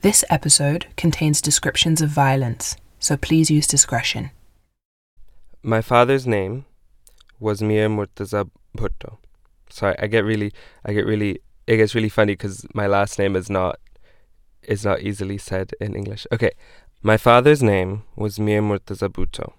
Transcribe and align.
This 0.00 0.24
episode 0.30 0.86
contains 0.96 1.42
descriptions 1.42 2.00
of 2.00 2.08
violence, 2.08 2.76
so 3.00 3.16
please 3.16 3.50
use 3.50 3.66
discretion. 3.66 4.30
My 5.60 5.82
father's 5.82 6.24
name 6.24 6.66
was 7.40 7.60
Mir 7.62 7.88
Murtaza 7.88 8.48
Bhutto. 8.76 9.18
Sorry, 9.68 9.96
I 9.98 10.06
get 10.06 10.24
really, 10.24 10.52
I 10.84 10.92
get 10.92 11.04
really, 11.04 11.40
it 11.66 11.78
gets 11.78 11.96
really 11.96 12.08
funny 12.08 12.34
because 12.34 12.64
my 12.74 12.86
last 12.86 13.18
name 13.18 13.34
is 13.34 13.50
not, 13.50 13.80
is 14.62 14.84
not 14.84 15.00
easily 15.00 15.36
said 15.36 15.72
in 15.80 15.96
English. 15.96 16.28
Okay, 16.30 16.52
my 17.02 17.16
father's 17.16 17.60
name 17.60 18.04
was 18.14 18.38
Mir 18.38 18.62
Murtaza 18.62 19.08
Bhutto. 19.08 19.52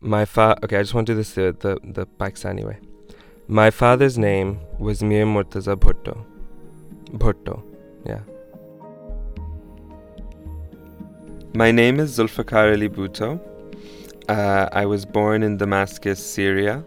My 0.00 0.26
fa, 0.26 0.56
okay, 0.62 0.76
I 0.76 0.82
just 0.82 0.94
want 0.94 1.08
to 1.08 1.14
do 1.14 1.16
this 1.16 1.34
the 1.34 1.56
the, 1.58 1.76
the 1.82 2.06
Pakistani 2.06 2.64
way. 2.64 2.78
My 3.48 3.72
father's 3.72 4.16
name 4.16 4.60
was 4.78 5.02
Mir 5.02 5.26
Murtaza 5.26 5.74
Bhutto. 5.74 6.24
Bhutto, 7.10 7.64
yeah. 8.06 8.20
My 11.52 11.72
name 11.72 11.98
is 11.98 12.16
Zulfikar 12.16 12.72
Ali 12.72 12.88
Bhutto. 12.88 13.40
Uh, 14.28 14.68
I 14.70 14.86
was 14.86 15.04
born 15.04 15.42
in 15.42 15.56
Damascus, 15.56 16.24
Syria, 16.24 16.84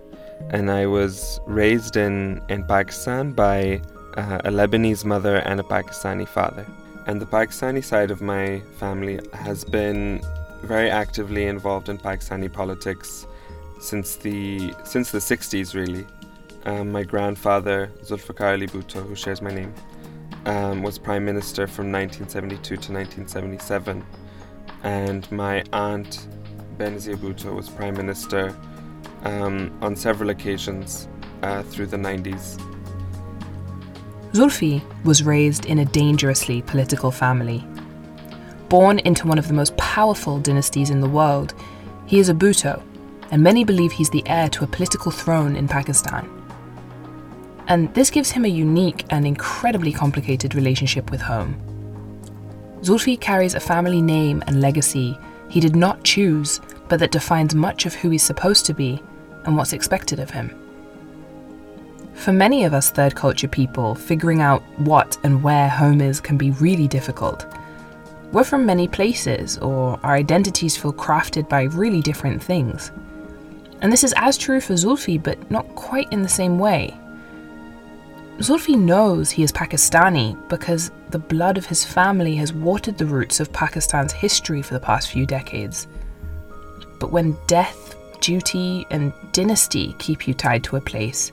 and 0.51 0.71
I 0.71 0.85
was 0.85 1.41
raised 1.45 1.97
in, 1.97 2.41
in 2.47 2.63
Pakistan 2.63 3.33
by 3.33 3.81
uh, 4.15 4.39
a 4.45 4.51
Lebanese 4.51 5.03
mother 5.03 5.39
and 5.39 5.59
a 5.59 5.63
Pakistani 5.63 6.25
father. 6.25 6.65
And 7.07 7.19
the 7.19 7.25
Pakistani 7.25 7.83
side 7.83 8.09
of 8.09 8.21
my 8.21 8.61
family 8.79 9.19
has 9.33 9.65
been 9.65 10.21
very 10.61 10.89
actively 10.89 11.45
involved 11.45 11.89
in 11.89 11.97
Pakistani 11.97 12.51
politics 12.51 13.27
since 13.81 14.15
the 14.15 14.73
since 14.85 15.11
the 15.11 15.19
60s, 15.19 15.75
really. 15.75 16.07
Um, 16.65 16.89
my 16.89 17.03
grandfather, 17.03 17.91
Zulfikar 18.03 18.53
Ali 18.53 18.67
Bhutto, 18.67 19.05
who 19.05 19.13
shares 19.13 19.41
my 19.41 19.53
name, 19.53 19.73
um, 20.45 20.83
was 20.83 20.97
prime 20.97 21.25
minister 21.25 21.67
from 21.67 21.91
1972 21.91 22.63
to 22.63 22.93
1977, 22.93 24.05
and 24.83 25.29
my 25.31 25.63
aunt, 25.73 26.27
Benazir 26.77 27.15
Bhutto, 27.15 27.55
was 27.55 27.69
prime 27.69 27.95
minister 27.95 28.55
um, 29.23 29.75
on 29.81 29.95
several 29.95 30.29
occasions 30.29 31.07
uh, 31.41 31.63
through 31.63 31.87
the 31.87 31.97
90s. 31.97 32.61
Zulfi 34.33 34.81
was 35.05 35.23
raised 35.23 35.65
in 35.65 35.79
a 35.79 35.85
dangerously 35.85 36.61
political 36.63 37.11
family. 37.11 37.65
Born 38.67 38.99
into 38.99 39.27
one 39.27 39.37
of 39.37 39.47
the 39.47 39.53
most 39.53 39.75
powerful 39.77 40.39
dynasties 40.39 40.89
in 40.89 41.01
the 41.01 41.09
world, 41.09 41.53
he 42.05 42.19
is 42.19 42.29
a 42.29 42.33
Bhutto, 42.33 42.81
and 43.31 43.41
many 43.41 43.63
believe 43.63 43.91
he's 43.91 44.09
the 44.09 44.27
heir 44.27 44.49
to 44.49 44.63
a 44.63 44.67
political 44.67 45.11
throne 45.11 45.55
in 45.55 45.67
Pakistan. 45.67 46.29
And 47.67 47.93
this 47.93 48.09
gives 48.09 48.31
him 48.31 48.43
a 48.43 48.49
unique 48.49 49.05
and 49.09 49.25
incredibly 49.25 49.93
complicated 49.93 50.55
relationship 50.55 51.11
with 51.11 51.21
home. 51.21 51.72
Zulfi 52.83 53.19
carries 53.19 53.55
a 53.55 53.59
family 53.59 54.01
name 54.01 54.43
and 54.45 54.59
legacy 54.61 55.17
he 55.53 55.59
did 55.59 55.75
not 55.75 56.03
choose, 56.03 56.59
but 56.89 56.99
that 56.99 57.11
defines 57.11 57.53
much 57.53 57.85
of 57.85 57.93
who 57.93 58.09
he's 58.09 58.23
supposed 58.23 58.65
to 58.65 58.73
be 58.73 59.01
and 59.45 59.55
what's 59.55 59.71
expected 59.71 60.19
of 60.19 60.31
him. 60.31 60.49
For 62.15 62.33
many 62.33 62.63
of 62.63 62.73
us 62.73 62.89
third 62.89 63.15
culture 63.15 63.47
people, 63.47 63.93
figuring 63.93 64.41
out 64.41 64.63
what 64.79 65.17
and 65.23 65.43
where 65.43 65.69
home 65.69 66.01
is 66.01 66.19
can 66.19 66.37
be 66.37 66.51
really 66.51 66.87
difficult. 66.87 67.45
We're 68.31 68.43
from 68.43 68.65
many 68.65 68.87
places, 68.87 69.59
or 69.59 69.99
our 70.01 70.15
identities 70.15 70.75
feel 70.75 70.91
crafted 70.91 71.47
by 71.47 71.63
really 71.63 72.01
different 72.01 72.41
things. 72.41 72.91
And 73.81 73.93
this 73.93 74.03
is 74.03 74.13
as 74.17 74.37
true 74.37 74.59
for 74.59 74.73
Zulfi, 74.73 75.21
but 75.21 75.51
not 75.51 75.67
quite 75.75 76.11
in 76.11 76.23
the 76.23 76.29
same 76.29 76.57
way. 76.57 76.97
Zulfi 78.43 78.77
knows 78.77 79.31
he 79.31 79.41
is 79.41 79.53
Pakistani 79.53 80.35
because 80.49 80.91
the 81.11 81.17
blood 81.17 81.57
of 81.57 81.65
his 81.65 81.85
family 81.85 82.35
has 82.35 82.51
watered 82.51 82.97
the 82.97 83.05
roots 83.05 83.39
of 83.39 83.53
Pakistan's 83.53 84.11
history 84.11 84.61
for 84.61 84.73
the 84.73 84.81
past 84.81 85.09
few 85.09 85.25
decades. 85.25 85.87
But 86.99 87.13
when 87.13 87.37
death, 87.47 87.95
duty, 88.19 88.85
and 88.89 89.13
dynasty 89.31 89.95
keep 89.97 90.27
you 90.27 90.33
tied 90.33 90.61
to 90.65 90.75
a 90.75 90.81
place, 90.81 91.31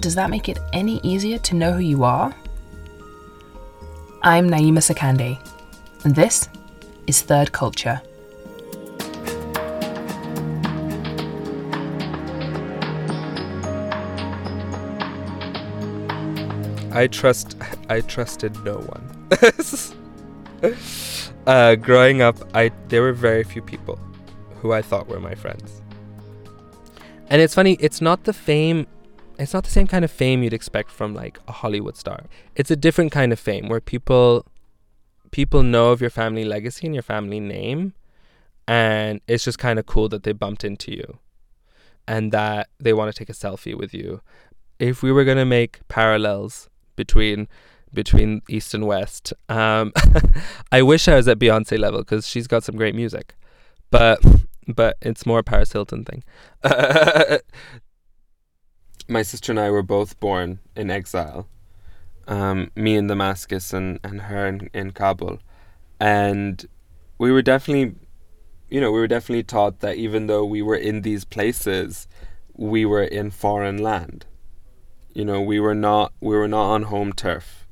does 0.00 0.14
that 0.14 0.28
make 0.28 0.50
it 0.50 0.58
any 0.74 1.00
easier 1.02 1.38
to 1.38 1.56
know 1.56 1.72
who 1.72 1.78
you 1.78 2.04
are? 2.04 2.34
I'm 4.20 4.50
Naima 4.50 4.80
Sakande, 4.80 5.38
and 6.04 6.14
this 6.14 6.50
is 7.06 7.22
Third 7.22 7.50
Culture. 7.52 8.02
I 16.92 17.06
trust. 17.06 17.56
I 17.88 18.00
trusted 18.00 18.56
no 18.64 18.74
one. 18.74 19.28
uh, 21.46 21.74
growing 21.76 22.22
up, 22.22 22.36
I 22.54 22.70
there 22.88 23.02
were 23.02 23.12
very 23.12 23.44
few 23.44 23.62
people 23.62 23.98
who 24.56 24.72
I 24.72 24.82
thought 24.82 25.08
were 25.08 25.20
my 25.20 25.34
friends. 25.34 25.82
And 27.28 27.40
it's 27.40 27.54
funny. 27.54 27.74
It's 27.80 28.00
not 28.00 28.24
the 28.24 28.32
fame. 28.32 28.86
It's 29.38 29.54
not 29.54 29.64
the 29.64 29.70
same 29.70 29.86
kind 29.86 30.04
of 30.04 30.10
fame 30.10 30.42
you'd 30.42 30.52
expect 30.52 30.90
from 30.90 31.14
like 31.14 31.38
a 31.48 31.52
Hollywood 31.52 31.96
star. 31.96 32.24
It's 32.56 32.70
a 32.70 32.76
different 32.76 33.12
kind 33.12 33.32
of 33.32 33.38
fame 33.38 33.68
where 33.68 33.80
people 33.80 34.44
people 35.30 35.62
know 35.62 35.92
of 35.92 36.00
your 36.00 36.10
family 36.10 36.44
legacy 36.44 36.86
and 36.86 36.94
your 36.94 37.02
family 37.02 37.40
name, 37.40 37.94
and 38.66 39.20
it's 39.28 39.44
just 39.44 39.58
kind 39.58 39.78
of 39.78 39.86
cool 39.86 40.08
that 40.08 40.24
they 40.24 40.32
bumped 40.32 40.64
into 40.64 40.90
you, 40.90 41.18
and 42.08 42.32
that 42.32 42.68
they 42.80 42.92
want 42.92 43.14
to 43.14 43.18
take 43.18 43.28
a 43.28 43.32
selfie 43.32 43.76
with 43.76 43.94
you. 43.94 44.20
If 44.80 45.02
we 45.02 45.12
were 45.12 45.24
gonna 45.24 45.46
make 45.46 45.86
parallels 45.88 46.68
between 46.96 47.48
between 47.92 48.42
east 48.48 48.72
and 48.74 48.86
west. 48.86 49.32
Um, 49.48 49.92
I 50.72 50.82
wish 50.82 51.08
I 51.08 51.16
was 51.16 51.26
at 51.28 51.38
Beyonce 51.38 51.78
level 51.78 52.00
because 52.00 52.28
she's 52.28 52.46
got 52.46 52.62
some 52.62 52.76
great 52.76 52.94
music, 52.94 53.34
but 53.90 54.20
but 54.68 54.96
it's 55.02 55.26
more 55.26 55.40
a 55.40 55.42
Paris 55.42 55.72
Hilton 55.72 56.04
thing. 56.04 56.22
My 59.08 59.22
sister 59.22 59.50
and 59.52 59.58
I 59.58 59.70
were 59.70 59.82
both 59.82 60.20
born 60.20 60.60
in 60.76 60.90
exile. 60.90 61.48
Um, 62.28 62.70
me 62.76 62.94
in 62.94 63.08
Damascus 63.08 63.72
and, 63.72 63.98
and 64.04 64.20
her 64.22 64.46
in, 64.46 64.70
in 64.72 64.92
Kabul. 64.92 65.40
And 65.98 66.64
we 67.18 67.32
were 67.32 67.42
definitely, 67.42 67.96
you 68.68 68.80
know, 68.80 68.92
we 68.92 69.00
were 69.00 69.08
definitely 69.08 69.42
taught 69.42 69.80
that 69.80 69.96
even 69.96 70.28
though 70.28 70.44
we 70.44 70.62
were 70.62 70.76
in 70.76 71.02
these 71.02 71.24
places, 71.24 72.06
we 72.54 72.84
were 72.84 73.02
in 73.02 73.30
foreign 73.30 73.78
land. 73.78 74.26
You 75.12 75.24
know, 75.24 75.40
we 75.40 75.58
were 75.58 75.74
not 75.74 76.12
we 76.20 76.36
were 76.36 76.46
not 76.46 76.70
on 76.70 76.82
home 76.84 77.12
turf. 77.12 77.66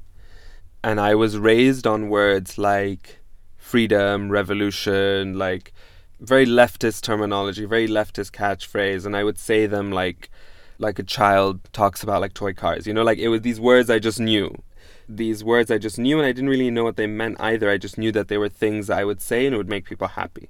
And 0.82 1.00
I 1.00 1.14
was 1.14 1.38
raised 1.38 1.86
on 1.86 2.08
words 2.08 2.58
like 2.58 3.20
freedom, 3.56 4.30
revolution, 4.30 5.38
like 5.38 5.72
very 6.20 6.46
leftist 6.46 7.02
terminology, 7.02 7.64
very 7.64 7.86
leftist 7.86 8.32
catchphrase, 8.32 9.06
and 9.06 9.16
I 9.16 9.22
would 9.22 9.38
say 9.38 9.66
them 9.66 9.92
like 9.92 10.30
like 10.78 10.98
a 10.98 11.04
child 11.04 11.60
talks 11.72 12.02
about 12.02 12.20
like 12.20 12.34
toy 12.34 12.54
cars. 12.54 12.88
You 12.88 12.94
know, 12.94 13.04
like 13.04 13.18
it 13.18 13.28
was 13.28 13.42
these 13.42 13.60
words 13.60 13.88
I 13.88 14.00
just 14.00 14.18
knew. 14.18 14.62
These 15.08 15.44
words 15.44 15.70
I 15.70 15.78
just 15.78 15.98
knew 15.98 16.18
and 16.18 16.26
I 16.26 16.32
didn't 16.32 16.50
really 16.50 16.70
know 16.70 16.84
what 16.84 16.96
they 16.96 17.06
meant 17.06 17.40
either. 17.40 17.70
I 17.70 17.78
just 17.78 17.98
knew 17.98 18.10
that 18.12 18.28
they 18.28 18.38
were 18.38 18.48
things 18.48 18.90
I 18.90 19.04
would 19.04 19.20
say 19.20 19.46
and 19.46 19.54
it 19.54 19.58
would 19.58 19.68
make 19.68 19.84
people 19.84 20.08
happy. 20.08 20.48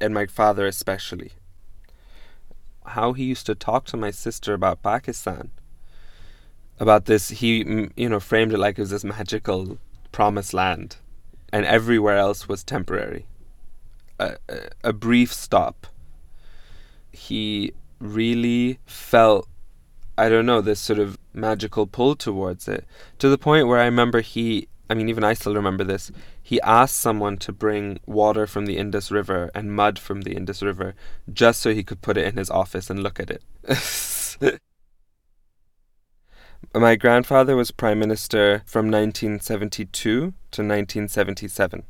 And 0.00 0.14
my 0.14 0.26
father 0.26 0.66
especially. 0.66 1.32
How 2.86 3.12
he 3.12 3.24
used 3.24 3.46
to 3.46 3.54
talk 3.54 3.84
to 3.86 3.96
my 3.96 4.10
sister 4.10 4.54
about 4.54 4.82
Pakistan 4.82 5.50
about 6.82 7.06
this 7.06 7.30
he 7.30 7.88
you 7.96 8.08
know 8.08 8.20
framed 8.20 8.52
it 8.52 8.58
like 8.58 8.76
it 8.76 8.82
was 8.82 8.90
this 8.90 9.04
magical 9.04 9.78
promised 10.10 10.52
land 10.52 10.96
and 11.52 11.66
everywhere 11.66 12.16
else 12.16 12.48
was 12.48 12.64
temporary. 12.64 13.26
A, 14.18 14.36
a, 14.48 14.58
a 14.84 14.92
brief 14.92 15.32
stop. 15.32 15.86
He 17.12 17.72
really 18.00 18.80
felt 18.84 19.46
i 20.18 20.28
don't 20.28 20.44
know 20.44 20.60
this 20.60 20.80
sort 20.80 20.98
of 20.98 21.16
magical 21.32 21.86
pull 21.86 22.16
towards 22.16 22.66
it 22.66 22.84
to 23.16 23.28
the 23.28 23.38
point 23.38 23.68
where 23.68 23.78
i 23.78 23.84
remember 23.84 24.20
he 24.20 24.66
i 24.90 24.94
mean 24.94 25.08
even 25.08 25.22
i 25.22 25.32
still 25.32 25.54
remember 25.54 25.84
this. 25.84 26.10
He 26.42 26.60
asked 26.62 26.96
someone 26.96 27.36
to 27.38 27.52
bring 27.52 28.00
water 28.04 28.48
from 28.48 28.66
the 28.66 28.76
indus 28.76 29.12
river 29.12 29.50
and 29.54 29.72
mud 29.72 30.00
from 30.00 30.22
the 30.22 30.34
indus 30.34 30.62
river 30.62 30.94
just 31.32 31.60
so 31.60 31.72
he 31.72 31.84
could 31.84 32.02
put 32.02 32.16
it 32.16 32.26
in 32.26 32.36
his 32.36 32.50
office 32.50 32.90
and 32.90 33.02
look 33.02 33.20
at 33.20 33.30
it 33.30 33.42
My 36.74 36.96
grandfather 36.96 37.54
was 37.54 37.70
prime 37.70 37.98
minister 37.98 38.62
from 38.64 38.86
1972 38.86 39.92
to 39.92 40.26
1977. 40.30 41.82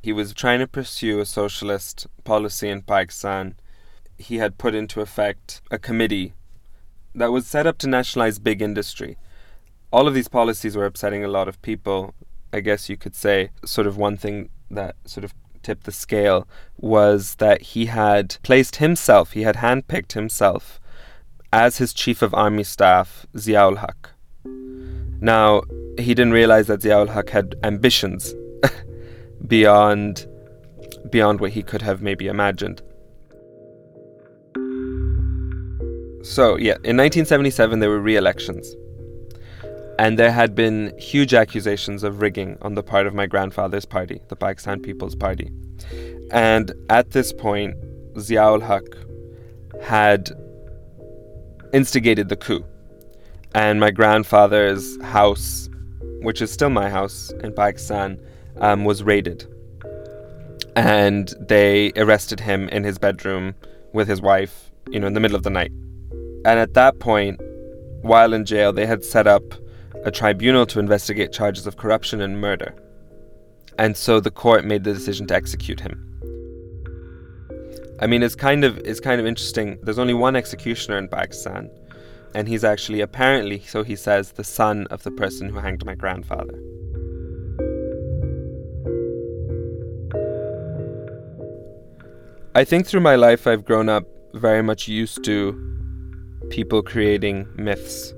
He 0.00 0.12
was 0.12 0.32
trying 0.32 0.60
to 0.60 0.66
pursue 0.66 1.20
a 1.20 1.26
socialist 1.26 2.06
policy 2.24 2.70
in 2.70 2.82
Pakistan. 2.82 3.54
He 4.16 4.38
had 4.38 4.56
put 4.56 4.74
into 4.74 5.02
effect 5.02 5.60
a 5.70 5.78
committee 5.78 6.32
that 7.14 7.32
was 7.32 7.46
set 7.46 7.66
up 7.66 7.76
to 7.78 7.86
nationalize 7.86 8.38
big 8.38 8.62
industry. 8.62 9.18
All 9.92 10.08
of 10.08 10.14
these 10.14 10.28
policies 10.28 10.74
were 10.74 10.86
upsetting 10.86 11.22
a 11.22 11.28
lot 11.28 11.46
of 11.46 11.60
people. 11.60 12.14
I 12.50 12.60
guess 12.60 12.88
you 12.88 12.96
could 12.96 13.14
say, 13.14 13.50
sort 13.64 13.86
of 13.86 13.98
one 13.98 14.16
thing 14.16 14.48
that 14.70 14.96
sort 15.04 15.24
of 15.24 15.34
tipped 15.62 15.84
the 15.84 15.92
scale 15.92 16.48
was 16.78 17.34
that 17.36 17.60
he 17.62 17.86
had 17.86 18.38
placed 18.42 18.76
himself, 18.76 19.32
he 19.32 19.42
had 19.42 19.56
handpicked 19.56 20.12
himself 20.12 20.80
as 21.52 21.78
his 21.78 21.92
chief 21.92 22.22
of 22.22 22.34
army 22.34 22.64
staff, 22.64 23.26
Ziaul 23.34 23.78
Haq. 23.78 24.10
Now, 25.20 25.62
he 25.98 26.14
didn't 26.14 26.32
realize 26.32 26.66
that 26.66 26.80
Ziaul 26.80 27.08
Haq 27.08 27.28
had 27.30 27.54
ambitions 27.62 28.34
beyond 29.46 30.26
beyond 31.10 31.40
what 31.40 31.50
he 31.50 31.62
could 31.62 31.82
have 31.82 32.00
maybe 32.00 32.26
imagined. 32.26 32.80
So, 36.22 36.56
yeah, 36.56 36.78
in 36.84 36.96
1977 36.96 37.80
there 37.80 37.90
were 37.90 38.00
re-elections. 38.00 38.74
And 39.98 40.18
there 40.18 40.32
had 40.32 40.54
been 40.54 40.96
huge 40.98 41.34
accusations 41.34 42.02
of 42.02 42.20
rigging 42.20 42.56
on 42.62 42.74
the 42.74 42.82
part 42.82 43.06
of 43.06 43.14
my 43.14 43.26
grandfather's 43.26 43.84
party, 43.84 44.22
the 44.28 44.36
Pakistan 44.36 44.80
People's 44.80 45.14
Party. 45.14 45.50
And 46.30 46.72
at 46.88 47.10
this 47.10 47.32
point, 47.32 47.76
Ziaul 48.14 48.62
Haq 48.62 48.84
had 49.82 50.30
instigated 51.72 52.28
the 52.28 52.36
coup. 52.36 52.64
And 53.54 53.80
my 53.80 53.90
grandfather's 53.90 55.00
house, 55.02 55.68
which 56.22 56.40
is 56.40 56.50
still 56.50 56.70
my 56.70 56.88
house 56.88 57.30
in 57.42 57.52
Pakistan, 57.52 58.20
um, 58.60 58.84
was 58.84 59.02
raided. 59.02 59.46
And 60.76 61.34
they 61.38 61.92
arrested 61.96 62.40
him 62.40 62.68
in 62.70 62.84
his 62.84 62.98
bedroom 62.98 63.54
with 63.92 64.08
his 64.08 64.22
wife, 64.22 64.70
you 64.90 65.00
know, 65.00 65.06
in 65.06 65.12
the 65.12 65.20
middle 65.20 65.36
of 65.36 65.42
the 65.42 65.50
night. 65.50 65.72
And 66.44 66.58
at 66.58 66.74
that 66.74 66.98
point, 66.98 67.40
while 68.00 68.32
in 68.32 68.44
jail, 68.44 68.72
they 68.72 68.86
had 68.86 69.04
set 69.04 69.26
up 69.26 69.42
a 70.04 70.10
tribunal 70.10 70.66
to 70.66 70.80
investigate 70.80 71.32
charges 71.32 71.66
of 71.66 71.76
corruption 71.76 72.20
and 72.20 72.40
murder. 72.40 72.74
And 73.78 73.96
so 73.96 74.18
the 74.18 74.30
court 74.30 74.64
made 74.64 74.84
the 74.84 74.92
decision 74.92 75.26
to 75.28 75.34
execute 75.34 75.80
him. 75.80 76.11
I 78.02 78.08
mean, 78.08 78.24
it's 78.24 78.34
kind 78.34 78.64
of 78.64 78.78
it's 78.78 78.98
kind 78.98 79.20
of 79.20 79.26
interesting. 79.28 79.78
There's 79.84 80.00
only 80.00 80.12
one 80.12 80.34
executioner 80.34 80.98
in 80.98 81.06
Pakistan, 81.06 81.70
and 82.34 82.48
he's 82.48 82.64
actually 82.64 83.00
apparently, 83.00 83.60
so 83.60 83.84
he 83.84 83.94
says, 83.94 84.32
the 84.32 84.42
son 84.42 84.88
of 84.90 85.04
the 85.04 85.12
person 85.12 85.48
who 85.48 85.60
hanged 85.60 85.84
my 85.86 85.94
grandfather. 85.94 86.58
I 92.56 92.64
think 92.64 92.88
through 92.88 93.02
my 93.02 93.14
life 93.14 93.46
I've 93.46 93.64
grown 93.64 93.88
up 93.88 94.04
very 94.34 94.64
much 94.64 94.88
used 94.88 95.22
to 95.24 95.38
people 96.50 96.82
creating 96.82 97.46
myths 97.54 98.12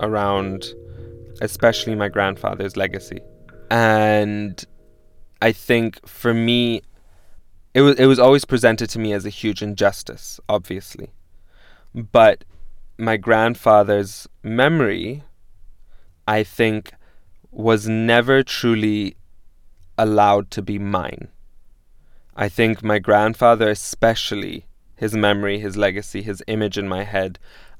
around 0.00 0.66
especially 1.40 1.94
my 1.94 2.08
grandfather's 2.08 2.76
legacy. 2.76 3.20
And 3.70 4.62
I 5.40 5.52
think 5.52 6.06
for 6.06 6.34
me 6.34 6.82
it 7.74 7.82
was 7.82 7.96
it 7.96 8.06
was 8.06 8.18
always 8.18 8.44
presented 8.44 8.90
to 8.90 8.98
me 8.98 9.12
as 9.12 9.24
a 9.24 9.30
huge 9.30 9.62
injustice, 9.62 10.40
obviously. 10.48 11.10
But 11.94 12.44
my 12.98 13.16
grandfather's 13.16 14.28
memory 14.42 15.24
I 16.26 16.42
think 16.44 16.92
was 17.50 17.88
never 17.88 18.42
truly 18.42 19.16
allowed 19.98 20.50
to 20.52 20.62
be 20.62 20.78
mine. 20.78 21.28
I 22.36 22.48
think 22.48 22.82
my 22.82 22.98
grandfather 22.98 23.68
especially 23.68 24.66
his 24.96 25.14
memory, 25.14 25.58
his 25.58 25.76
legacy, 25.76 26.22
his 26.22 26.42
image 26.46 26.76
in 26.76 26.88
my 26.88 27.04
head 27.04 27.38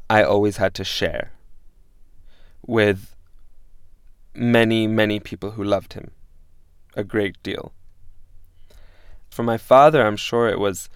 I 0.08 0.22
always 0.22 0.56
had 0.56 0.74
to 0.74 0.84
share 0.84 1.32
with 2.66 3.14
many, 4.34 4.86
many 4.86 5.20
people 5.20 5.52
who 5.52 5.62
loved 5.62 5.92
him 5.92 6.10
a 6.96 7.04
great 7.04 7.40
deal. 7.42 7.72
For 9.30 9.42
my 9.42 9.56
father, 9.56 10.06
I'm 10.06 10.16
sure 10.16 10.48
it 10.48 10.58
was, 10.58 10.88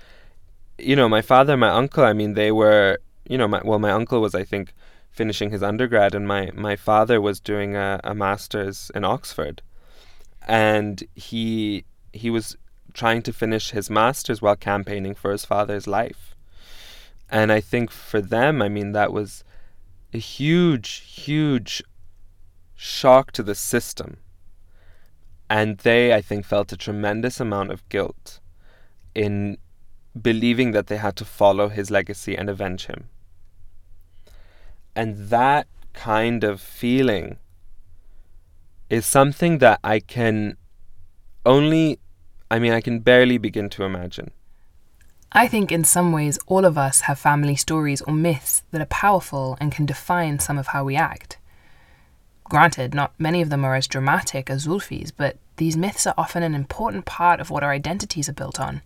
you 0.79 0.97
know, 0.97 1.09
my 1.09 1.23
father 1.23 1.55
and 1.55 1.61
my 1.61 1.71
uncle, 1.71 2.05
I 2.05 2.13
mean, 2.13 2.35
they 2.35 2.51
were, 2.51 2.99
you 3.29 3.39
know, 3.39 3.49
my, 3.49 3.61
well, 3.65 3.79
my 3.79 3.91
uncle 3.91 4.21
was, 4.21 4.35
I 4.35 4.45
think, 4.45 4.75
finishing 5.11 5.51
his 5.51 5.63
undergrad, 5.63 6.15
and 6.15 6.27
my, 6.27 6.51
my 6.55 6.75
father 6.75 7.21
was 7.21 7.39
doing 7.39 7.77
a, 7.77 8.01
a 8.03 8.15
master's 8.15 8.91
in 8.95 9.05
Oxford. 9.05 9.63
And 10.47 11.03
he 11.15 11.85
he 12.13 12.31
was 12.31 12.57
trying 12.93 13.23
to 13.23 13.33
finish 13.33 13.71
his 13.71 13.91
master's 13.91 14.41
while 14.41 14.57
campaigning 14.57 15.15
for 15.15 15.33
his 15.33 15.45
father's 15.45 15.87
life. 15.87 16.35
And 17.29 17.51
I 17.51 17.61
think 17.61 17.91
for 17.91 18.21
them, 18.21 18.63
I 18.63 18.69
mean, 18.69 18.93
that 18.93 19.13
was 19.13 19.43
a 20.13 20.19
huge, 20.19 21.03
huge 21.07 21.83
shock 22.77 23.33
to 23.33 23.43
the 23.43 23.55
system. 23.55 24.19
And 25.49 25.79
they, 25.79 26.15
I 26.15 26.21
think, 26.21 26.45
felt 26.45 26.73
a 26.73 26.77
tremendous 26.77 27.41
amount 27.41 27.71
of 27.71 27.89
guilt 27.89 28.41
in 29.15 29.59
believing 30.21 30.73
that 30.73 30.87
they 30.87 30.97
had 30.97 31.17
to 31.17 31.25
follow 31.25 31.69
his 31.69 31.91
legacy 31.91 32.37
and 32.37 32.49
avenge 32.49 32.87
him. 32.87 33.09
And 34.97 35.29
that 35.29 35.67
kind 35.93 36.45
of 36.45 36.61
feeling 36.61 37.39
is 38.91 39.07
something 39.07 39.59
that 39.59 39.81
I 39.83 40.01
can 40.01 40.57
only, 41.45 41.99
I 42.51 42.59
mean, 42.59 42.73
I 42.73 42.81
can 42.81 43.01
barely 43.01 43.39
begin 43.39 43.69
to 43.71 43.85
imagine. 43.85 44.31
I 45.33 45.49
think 45.49 45.73
in 45.73 45.83
some 45.83 46.13
ways 46.13 46.39
all 46.47 46.65
of 46.65 46.79
us 46.79 47.03
have 47.03 47.19
family 47.19 47.57
stories 47.57 48.03
or 48.03 48.15
myths 48.15 48.63
that 48.71 48.81
are 48.81 48.87
powerful 48.87 49.57
and 49.61 49.73
can 49.73 49.85
define 49.85 50.39
some 50.39 50.59
of 50.59 50.69
how 50.69 50.85
we 50.85 50.95
act. 50.95 51.39
Granted, 52.45 52.95
not 52.95 53.13
many 53.19 53.41
of 53.43 53.51
them 53.51 53.65
are 53.65 53.75
as 53.75 53.87
dramatic 53.87 54.51
as 54.51 54.67
Zulfi's, 54.67 55.11
but 55.11 55.37
these 55.57 55.77
myths 55.77 56.07
are 56.07 56.15
often 56.19 56.43
an 56.43 56.55
important 56.55 57.05
part 57.05 57.41
of 57.41 57.51
what 57.51 57.63
our 57.63 57.73
identities 57.73 58.29
are 58.29 58.35
built 58.35 58.61
on. 58.61 58.83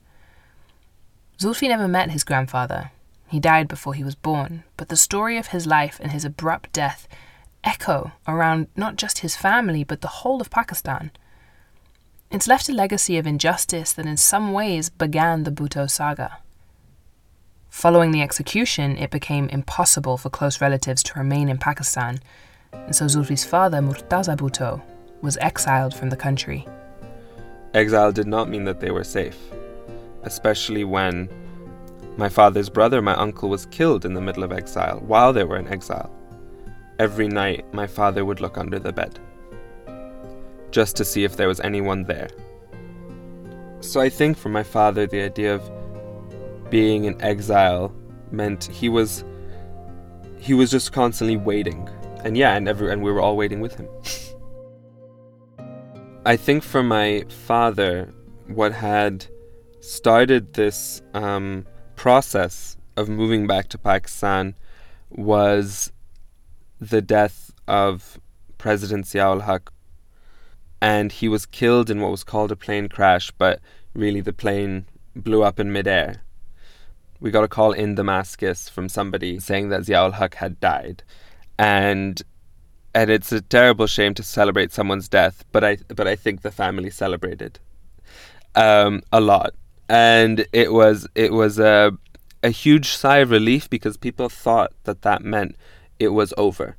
Zulfi 1.39 1.69
never 1.69 1.89
met 1.89 2.11
his 2.11 2.25
grandfather. 2.25 2.93
He 3.29 3.41
died 3.41 3.69
before 3.69 3.95
he 3.95 4.05
was 4.05 4.15
born, 4.15 4.65
but 4.77 4.89
the 4.89 4.97
story 4.97 5.37
of 5.37 5.49
his 5.49 5.67
life 5.67 5.99
and 6.03 6.13
his 6.13 6.25
abrupt 6.25 6.73
death 6.73 7.07
echo 7.65 8.13
around 8.27 8.69
not 8.77 8.97
just 8.97 9.19
his 9.19 9.37
family, 9.37 9.85
but 9.85 10.01
the 10.01 10.09
whole 10.09 10.41
of 10.41 10.51
Pakistan. 10.51 11.11
It's 12.31 12.49
left 12.49 12.69
a 12.69 12.73
legacy 12.73 13.19
of 13.19 13.27
injustice 13.27 13.93
that 13.93 14.07
in 14.07 14.17
some 14.17 14.53
ways 14.53 14.89
began 14.89 15.45
the 15.45 15.51
Bhutto 15.51 15.91
saga. 15.91 16.39
Following 17.71 18.11
the 18.11 18.23
execution, 18.23 18.97
it 18.97 19.11
became 19.11 19.49
impossible 19.49 20.17
for 20.17 20.31
close 20.31 20.61
relatives 20.61 21.03
to 21.05 21.19
remain 21.19 21.49
in 21.49 21.59
Pakistan, 21.59 22.21
and 22.73 22.95
so 22.95 23.07
Zulfi's 23.07 23.45
father, 23.45 23.79
Murtaza 23.79 24.37
Bhutto, 24.37 24.83
was 25.23 25.37
exiled 25.39 25.95
from 25.95 26.11
the 26.11 26.17
country. 26.17 26.67
Exile 27.75 28.13
did 28.13 28.27
not 28.27 28.49
mean 28.49 28.65
that 28.65 28.81
they 28.81 28.91
were 28.91 29.05
safe, 29.05 29.39
especially 30.23 30.85
when 30.85 31.29
my 32.17 32.29
father's 32.29 32.69
brother, 32.69 33.03
my 33.03 33.15
uncle, 33.15 33.49
was 33.49 33.67
killed 33.67 34.05
in 34.05 34.15
the 34.15 34.21
middle 34.21 34.43
of 34.43 34.53
exile 34.53 35.01
while 35.07 35.33
they 35.33 35.45
were 35.45 35.57
in 35.57 35.69
exile. 35.69 36.11
Every 36.99 37.29
night, 37.29 37.73
my 37.73 37.87
father 37.87 38.25
would 38.25 38.41
look 38.41 38.59
under 38.59 38.79
the 38.79 38.93
bed 38.93 39.21
just 40.71 40.97
to 40.97 41.05
see 41.05 41.25
if 41.25 41.37
there 41.37 41.49
was 41.49 41.61
anyone 41.61 42.05
there. 42.05 42.29
So 43.81 44.01
I 44.01 44.09
think 44.09 44.37
for 44.37 44.49
my 44.49 44.63
father, 44.63 45.07
the 45.07 45.23
idea 45.23 45.55
of 45.55 46.71
being 46.71 47.05
in 47.05 47.21
exile 47.23 47.95
meant 48.31 48.65
he 48.65 48.89
was 48.89 49.25
he 50.39 50.55
was 50.55 50.71
just 50.71 50.93
constantly 50.93 51.37
waiting, 51.37 51.89
and 52.25 52.37
yeah, 52.37 52.57
and 52.57 52.69
every 52.69 52.93
and 52.93 53.03
we 53.03 53.13
were 53.13 53.21
all 53.21 53.37
waiting 53.37 53.61
with 53.61 53.75
him. 53.75 53.89
I 56.27 56.37
think 56.37 56.63
for 56.63 56.83
my 56.83 57.25
father, 57.29 58.13
what 58.47 58.73
had 58.73 59.27
started 59.81 60.55
this 60.55 61.01
um, 61.15 61.67
process 61.97 62.77
of 62.97 63.09
moving 63.09 63.47
back 63.47 63.69
to 63.69 63.79
Pakistan 63.79 64.55
was 65.11 65.93
the 66.81 67.01
death 67.01 67.53
of 67.67 68.19
President 68.59 69.07
Ziaul 69.07 69.43
Haq 69.43 69.73
and 70.81 71.11
he 71.11 71.29
was 71.29 71.47
killed 71.47 71.91
in 71.91 72.01
what 72.01 72.11
was 72.11 72.25
called 72.25 72.53
a 72.53 72.57
plane 72.57 72.89
crash, 72.89 73.31
but 73.33 73.61
really 73.95 74.21
the 74.21 74.33
plane 74.33 74.87
blew 75.17 75.43
up 75.43 75.59
in 75.59 75.73
midair. 75.73 76.23
We 77.21 77.31
got 77.31 77.45
a 77.45 77.49
call 77.49 77.73
in 77.73 77.97
Damascus 77.97 78.69
from 78.69 78.89
somebody 78.89 79.41
saying 79.41 79.71
that 79.71 79.83
Ziaul 79.83 80.15
Haq 80.15 80.37
had 80.37 80.61
died, 80.61 81.03
and 81.59 82.23
and 82.95 83.11
it's 83.11 83.33
a 83.33 83.41
terrible 83.41 83.87
shame 83.87 84.15
to 84.15 84.23
celebrate 84.23 84.73
someone's 84.73 85.09
death, 85.09 85.45
but 85.53 85.65
I 85.65 85.79
but 85.89 86.09
I 86.09 86.17
think 86.17 86.43
the 86.43 86.51
family 86.51 86.91
celebrated 86.91 87.59
um, 88.55 89.03
a 89.13 89.21
lot, 89.21 89.55
and 89.89 90.47
it 90.53 90.73
was 90.73 91.07
it 91.15 91.33
was 91.33 91.59
a 91.59 91.97
a 92.43 92.51
huge 92.51 92.91
sigh 92.91 93.19
of 93.19 93.31
relief 93.31 93.69
because 93.69 93.97
people 93.97 94.29
thought 94.29 94.73
that 94.85 95.03
that 95.03 95.23
meant 95.23 95.57
it 95.99 96.09
was 96.09 96.33
over. 96.37 96.77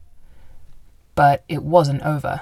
But 1.16 1.44
it 1.50 1.64
wasn't 1.64 2.02
over. 2.04 2.42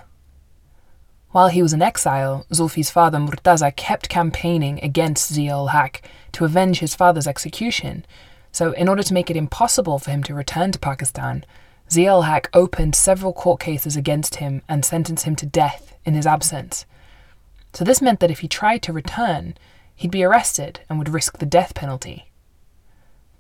While 1.32 1.50
he 1.50 1.62
was 1.62 1.74
in 1.74 1.82
exile, 1.82 2.46
Zulfi's 2.52 2.90
father 2.90 3.18
Murtaza 3.18 3.76
kept 3.76 4.08
campaigning 4.08 4.80
against 4.82 5.34
Ziaul 5.34 5.72
Haq 5.72 6.02
to 6.34 6.46
avenge 6.46 6.80
his 6.80 6.96
father's 6.96 7.28
execution. 7.28 8.06
So, 8.52 8.72
in 8.72 8.88
order 8.88 9.04
to 9.04 9.14
make 9.14 9.30
it 9.30 9.36
impossible 9.36 10.00
for 10.00 10.12
him 10.12 10.24
to 10.24 10.34
return 10.34 10.72
to 10.72 10.80
Pakistan, 10.80 11.44
Ziaul 11.90 12.26
Haq 12.26 12.50
opened 12.54 12.96
several 12.96 13.32
court 13.32 13.62
cases 13.62 13.96
against 13.96 14.36
him 14.36 14.62
and 14.68 14.84
sentenced 14.84 15.24
him 15.24 15.36
to 15.38 15.46
death 15.46 15.96
in 16.04 16.16
his 16.16 16.28
absence. 16.28 16.86
So, 17.74 17.84
this 17.86 18.02
meant 18.02 18.20
that 18.20 18.32
if 18.32 18.40
he 18.40 18.48
tried 18.48 18.82
to 18.84 18.94
return, 18.94 19.56
he'd 19.96 20.12
be 20.12 20.24
arrested 20.24 20.82
and 20.90 21.00
would 21.00 21.10
risk 21.10 21.38
the 21.38 21.46
death 21.46 21.74
penalty. 21.76 22.30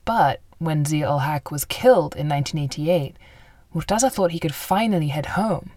But 0.06 0.42
when 0.60 0.86
Ziaul 0.86 1.24
Haq 1.24 1.51
was 1.51 1.66
killed 1.66 2.16
in 2.16 2.30
1988, 2.30 3.18
Murtaza 3.75 4.12
thought 4.12 4.32
he 4.32 4.39
could 4.39 4.56
finally 4.56 5.10
head 5.10 5.27
home 5.38 5.72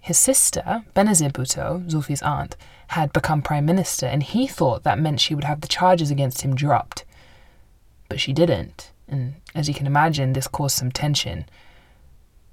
His 0.00 0.18
sister, 0.18 0.84
Benazir 0.94 1.32
Bhutto, 1.32 1.88
Zulfi's 1.88 2.22
aunt, 2.22 2.56
had 2.88 3.12
become 3.12 3.42
prime 3.42 3.64
minister, 3.64 4.06
and 4.06 4.22
he 4.22 4.46
thought 4.46 4.82
that 4.82 4.98
meant 4.98 5.20
she 5.20 5.34
would 5.34 5.44
have 5.44 5.60
the 5.60 5.68
charges 5.68 6.10
against 6.10 6.42
him 6.42 6.54
dropped. 6.54 7.04
But 8.08 8.20
she 8.20 8.32
didn't, 8.32 8.90
and 9.08 9.34
as 9.54 9.68
you 9.68 9.74
can 9.74 9.86
imagine, 9.86 10.32
this 10.32 10.48
caused 10.48 10.76
some 10.76 10.90
tension. 10.90 11.46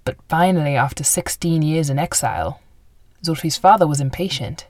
But 0.03 0.17
finally, 0.27 0.75
after 0.75 1.03
16 1.03 1.61
years 1.61 1.89
in 1.89 1.99
exile, 1.99 2.59
Zulfi's 3.23 3.57
father 3.57 3.87
was 3.87 4.01
impatient. 4.01 4.67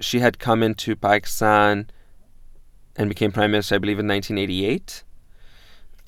She 0.00 0.20
had 0.20 0.38
come 0.38 0.62
into 0.62 0.96
Pakistan 0.96 1.88
and 2.96 3.08
became 3.08 3.32
prime 3.32 3.52
minister, 3.52 3.76
I 3.76 3.78
believe, 3.78 3.98
in 3.98 4.08
1988. 4.08 5.04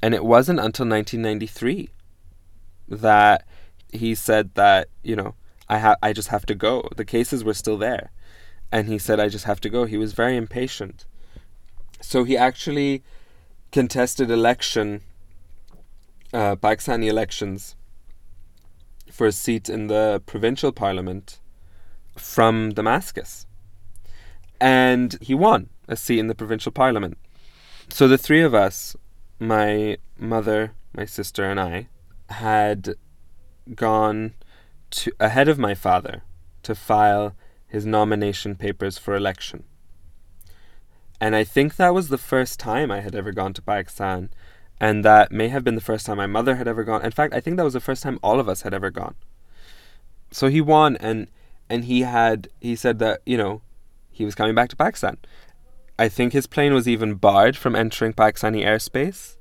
And 0.03 0.15
it 0.15 0.25
wasn't 0.25 0.61
until 0.61 0.87
1993 0.87 1.89
that 2.89 3.45
he 3.93 4.15
said 4.15 4.55
that, 4.55 4.89
you 5.03 5.17
know, 5.17 5.35
I 5.69 5.79
ha- 5.79 5.97
I 6.03 6.13
just 6.13 6.29
have 6.29 6.47
to 6.47 6.55
go. 6.55 6.89
The 6.97 7.05
cases 7.05 7.43
were 7.43 7.55
still 7.55 7.79
there. 7.79 8.11
And 8.71 8.89
he 8.89 8.99
said 8.99 9.19
I 9.19 9.29
just 9.29 9.45
have 9.45 9.61
to 9.63 9.71
go. 9.71 9.85
He 9.85 9.97
was 9.97 10.13
very 10.13 10.37
impatient. 10.37 11.07
So 12.01 12.25
he 12.25 12.37
actually 12.37 13.03
contested 13.73 14.31
election 14.31 15.03
uh, 16.33 16.57
Pakistani 16.57 17.09
elections 17.09 17.77
for 19.11 19.27
a 19.27 19.33
seat 19.33 19.69
in 19.69 19.87
the 19.87 20.23
provincial 20.27 20.73
parliament 20.73 21.39
from 22.17 22.73
Damascus. 22.73 23.47
And 24.61 25.17
he 25.21 25.35
won 25.35 25.69
a 25.89 25.97
seat 25.97 26.19
in 26.19 26.27
the 26.27 26.35
provincial 26.35 26.73
parliament. 26.73 27.19
So 27.89 28.09
the 28.09 28.19
three 28.19 28.43
of 28.43 28.55
us, 28.55 28.97
my 29.39 29.99
mother, 30.19 30.73
my 30.93 31.05
sister, 31.05 31.45
and 31.45 31.61
I, 31.61 31.89
had 32.29 32.95
gone 33.75 34.35
to 34.91 35.13
ahead 35.21 35.49
of 35.49 35.59
my 35.59 35.75
father 35.75 36.23
to 36.63 36.75
file 36.75 37.35
his 37.67 37.87
nomination 37.87 38.55
papers 38.57 38.99
for 38.99 39.15
election. 39.15 39.65
And 41.21 41.35
I 41.35 41.45
think 41.45 41.77
that 41.77 41.95
was 41.95 42.09
the 42.09 42.19
first 42.19 42.61
time 42.61 42.91
I 42.91 43.01
had 43.01 43.15
ever 43.15 43.33
gone 43.33 43.55
to 43.55 43.63
Pakistan, 43.63 44.31
and 44.79 45.05
that 45.05 45.33
may 45.33 45.49
have 45.49 45.65
been 45.65 45.75
the 45.75 45.81
first 45.81 46.07
time 46.07 46.19
my 46.19 46.27
mother 46.27 46.57
had 46.57 46.69
ever 46.69 46.85
gone. 46.85 47.05
In 47.05 47.11
fact, 47.11 47.33
I 47.35 47.41
think 47.41 47.57
that 47.57 47.65
was 47.65 47.73
the 47.73 47.81
first 47.81 48.03
time 48.03 48.19
all 48.23 48.39
of 48.39 48.49
us 48.49 48.63
had 48.63 48.75
ever 48.75 48.91
gone. 48.91 49.15
So 50.31 50.49
he 50.49 50.61
won, 50.61 50.97
and 50.97 51.29
and 51.71 51.85
he 51.87 52.03
had 52.03 52.49
he 52.61 52.77
said 52.77 52.99
that 52.99 53.21
you 53.25 53.39
know 53.39 53.63
he 54.11 54.25
was 54.25 54.35
coming 54.35 54.55
back 54.55 54.69
to 54.71 54.77
Pakistan. 54.77 55.17
I 55.99 56.09
think 56.09 56.33
his 56.33 56.47
plane 56.47 56.75
was 56.75 56.87
even 56.87 57.15
barred 57.15 57.57
from 57.57 57.75
entering 57.75 58.13
Pakistani 58.13 58.63
airspace. 58.65 59.37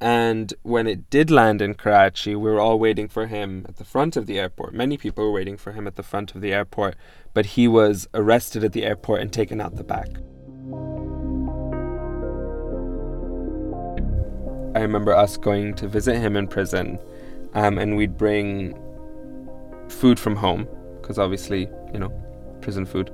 And 0.00 0.52
when 0.62 0.86
it 0.86 1.08
did 1.08 1.30
land 1.30 1.62
in 1.62 1.74
Karachi, 1.74 2.34
we 2.34 2.50
were 2.50 2.60
all 2.60 2.78
waiting 2.78 3.08
for 3.08 3.26
him 3.26 3.64
at 3.68 3.76
the 3.76 3.84
front 3.84 4.16
of 4.16 4.26
the 4.26 4.38
airport. 4.38 4.74
Many 4.74 4.96
people 4.96 5.24
were 5.24 5.32
waiting 5.32 5.56
for 5.56 5.72
him 5.72 5.86
at 5.86 5.96
the 5.96 6.02
front 6.02 6.34
of 6.34 6.40
the 6.40 6.52
airport, 6.52 6.96
but 7.32 7.46
he 7.46 7.68
was 7.68 8.08
arrested 8.12 8.64
at 8.64 8.72
the 8.72 8.84
airport 8.84 9.20
and 9.20 9.32
taken 9.32 9.60
out 9.60 9.76
the 9.76 9.84
back. 9.84 10.08
I 14.74 14.80
remember 14.80 15.14
us 15.14 15.36
going 15.36 15.74
to 15.74 15.88
visit 15.88 16.16
him 16.16 16.36
in 16.36 16.48
prison, 16.48 16.98
um, 17.54 17.78
and 17.78 17.96
we'd 17.96 18.16
bring 18.16 18.78
food 19.88 20.18
from 20.18 20.36
home, 20.36 20.68
because 21.00 21.18
obviously, 21.18 21.68
you 21.92 21.98
know, 21.98 22.10
prison 22.60 22.84
food. 22.84 23.12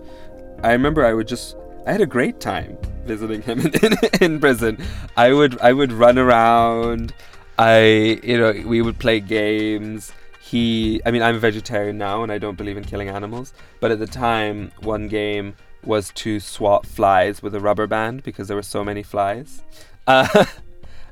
I 0.62 0.72
remember 0.72 1.04
I 1.04 1.12
would 1.12 1.28
just 1.28 1.56
I 1.86 1.92
had 1.92 2.00
a 2.00 2.06
great 2.06 2.40
time 2.40 2.76
visiting 3.04 3.42
him 3.42 3.60
in, 3.66 3.74
in, 3.82 3.94
in, 4.20 4.40
prison. 4.40 4.78
I 5.16 5.32
would 5.32 5.58
I 5.60 5.72
would 5.72 5.92
run 5.92 6.18
around. 6.18 7.12
I 7.58 8.20
you 8.22 8.38
know 8.38 8.52
we 8.66 8.82
would 8.82 8.98
play 8.98 9.20
games. 9.20 10.12
He 10.40 11.00
I 11.04 11.10
mean 11.10 11.22
I'm 11.22 11.36
a 11.36 11.38
vegetarian 11.38 11.98
now 11.98 12.22
and 12.22 12.30
I 12.30 12.38
don't 12.38 12.56
believe 12.56 12.76
in 12.76 12.84
killing 12.84 13.08
animals. 13.08 13.52
But 13.80 13.90
at 13.90 13.98
the 13.98 14.06
time, 14.06 14.72
one 14.80 15.08
game 15.08 15.56
was 15.82 16.10
to 16.12 16.40
swat 16.40 16.86
flies 16.86 17.42
with 17.42 17.54
a 17.54 17.60
rubber 17.60 17.86
band 17.86 18.22
because 18.22 18.48
there 18.48 18.56
were 18.56 18.62
so 18.62 18.84
many 18.84 19.02
flies. 19.02 19.62
Uh, 20.06 20.44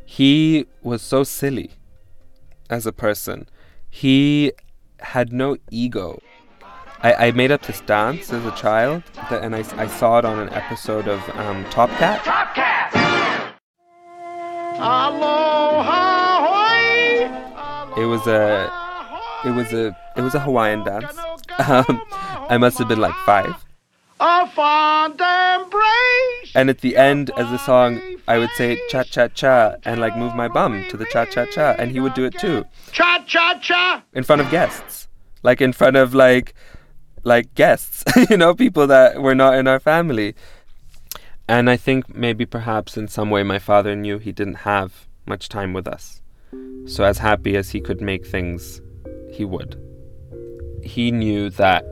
he 0.08 0.64
was 0.82 1.02
so 1.02 1.22
silly 1.22 1.72
as 2.70 2.86
a 2.86 2.92
person. 2.92 3.46
He 3.90 4.52
had 5.00 5.34
no 5.34 5.58
ego. 5.70 6.22
I, 7.02 7.26
I 7.26 7.30
made 7.32 7.50
up 7.50 7.60
this 7.66 7.82
dance 7.82 8.32
as 8.32 8.42
a 8.46 8.50
child, 8.52 9.02
that, 9.28 9.44
and 9.44 9.54
I, 9.54 9.58
I 9.76 9.86
saw 9.86 10.18
it 10.18 10.24
on 10.24 10.38
an 10.38 10.48
episode 10.54 11.08
of 11.08 11.20
um, 11.36 11.62
Top 11.66 11.90
Cat. 11.90 12.24
Top 12.24 12.54
Cat! 12.54 12.88
It 17.98 18.06
was 18.06 18.26
a, 18.26 18.72
it 19.44 19.50
was 19.50 19.74
a, 19.74 19.96
it 20.16 20.22
was 20.22 20.34
a 20.34 20.40
Hawaiian 20.40 20.84
dance. 20.84 21.18
Um, 21.58 22.00
I 22.48 22.56
must 22.56 22.78
have 22.78 22.88
been 22.88 23.00
like 23.00 23.14
five. 23.26 23.54
A 24.20 24.46
fond 24.48 25.20
embrace. 25.20 26.52
And 26.54 26.70
at 26.70 26.80
the 26.80 26.96
end, 26.96 27.30
as 27.36 27.50
the 27.50 27.58
song, 27.58 28.00
I 28.28 28.36
would 28.36 28.50
say 28.50 28.78
cha 28.90 29.04
cha 29.04 29.28
cha 29.28 29.76
and 29.86 30.02
like 30.02 30.14
move 30.14 30.34
my 30.34 30.48
bum 30.48 30.84
to 30.90 30.98
the 30.98 31.06
cha 31.06 31.24
cha 31.24 31.46
cha, 31.46 31.70
and 31.78 31.90
he 31.90 31.98
would 31.98 32.12
do 32.12 32.26
it 32.26 32.38
too. 32.38 32.66
Cha 32.92 33.24
cha 33.26 33.58
cha. 33.58 34.02
In 34.12 34.22
front 34.22 34.42
of 34.42 34.50
guests, 34.50 35.08
like 35.42 35.62
in 35.62 35.72
front 35.72 35.96
of 35.96 36.12
like 36.12 36.52
like 37.24 37.54
guests, 37.54 38.04
you 38.30 38.36
know, 38.36 38.54
people 38.54 38.86
that 38.86 39.22
were 39.22 39.34
not 39.34 39.54
in 39.54 39.66
our 39.66 39.80
family. 39.80 40.34
And 41.48 41.70
I 41.70 41.78
think 41.78 42.14
maybe 42.14 42.44
perhaps 42.44 42.98
in 42.98 43.08
some 43.08 43.30
way 43.30 43.42
my 43.42 43.58
father 43.58 43.96
knew 43.96 44.18
he 44.18 44.32
didn't 44.32 44.66
have 44.72 45.06
much 45.24 45.48
time 45.48 45.72
with 45.72 45.88
us. 45.88 46.20
So, 46.86 47.04
as 47.04 47.16
happy 47.16 47.56
as 47.56 47.70
he 47.70 47.80
could 47.80 48.02
make 48.02 48.26
things, 48.26 48.82
he 49.32 49.46
would. 49.46 49.80
He 50.82 51.10
knew 51.10 51.48
that 51.50 51.86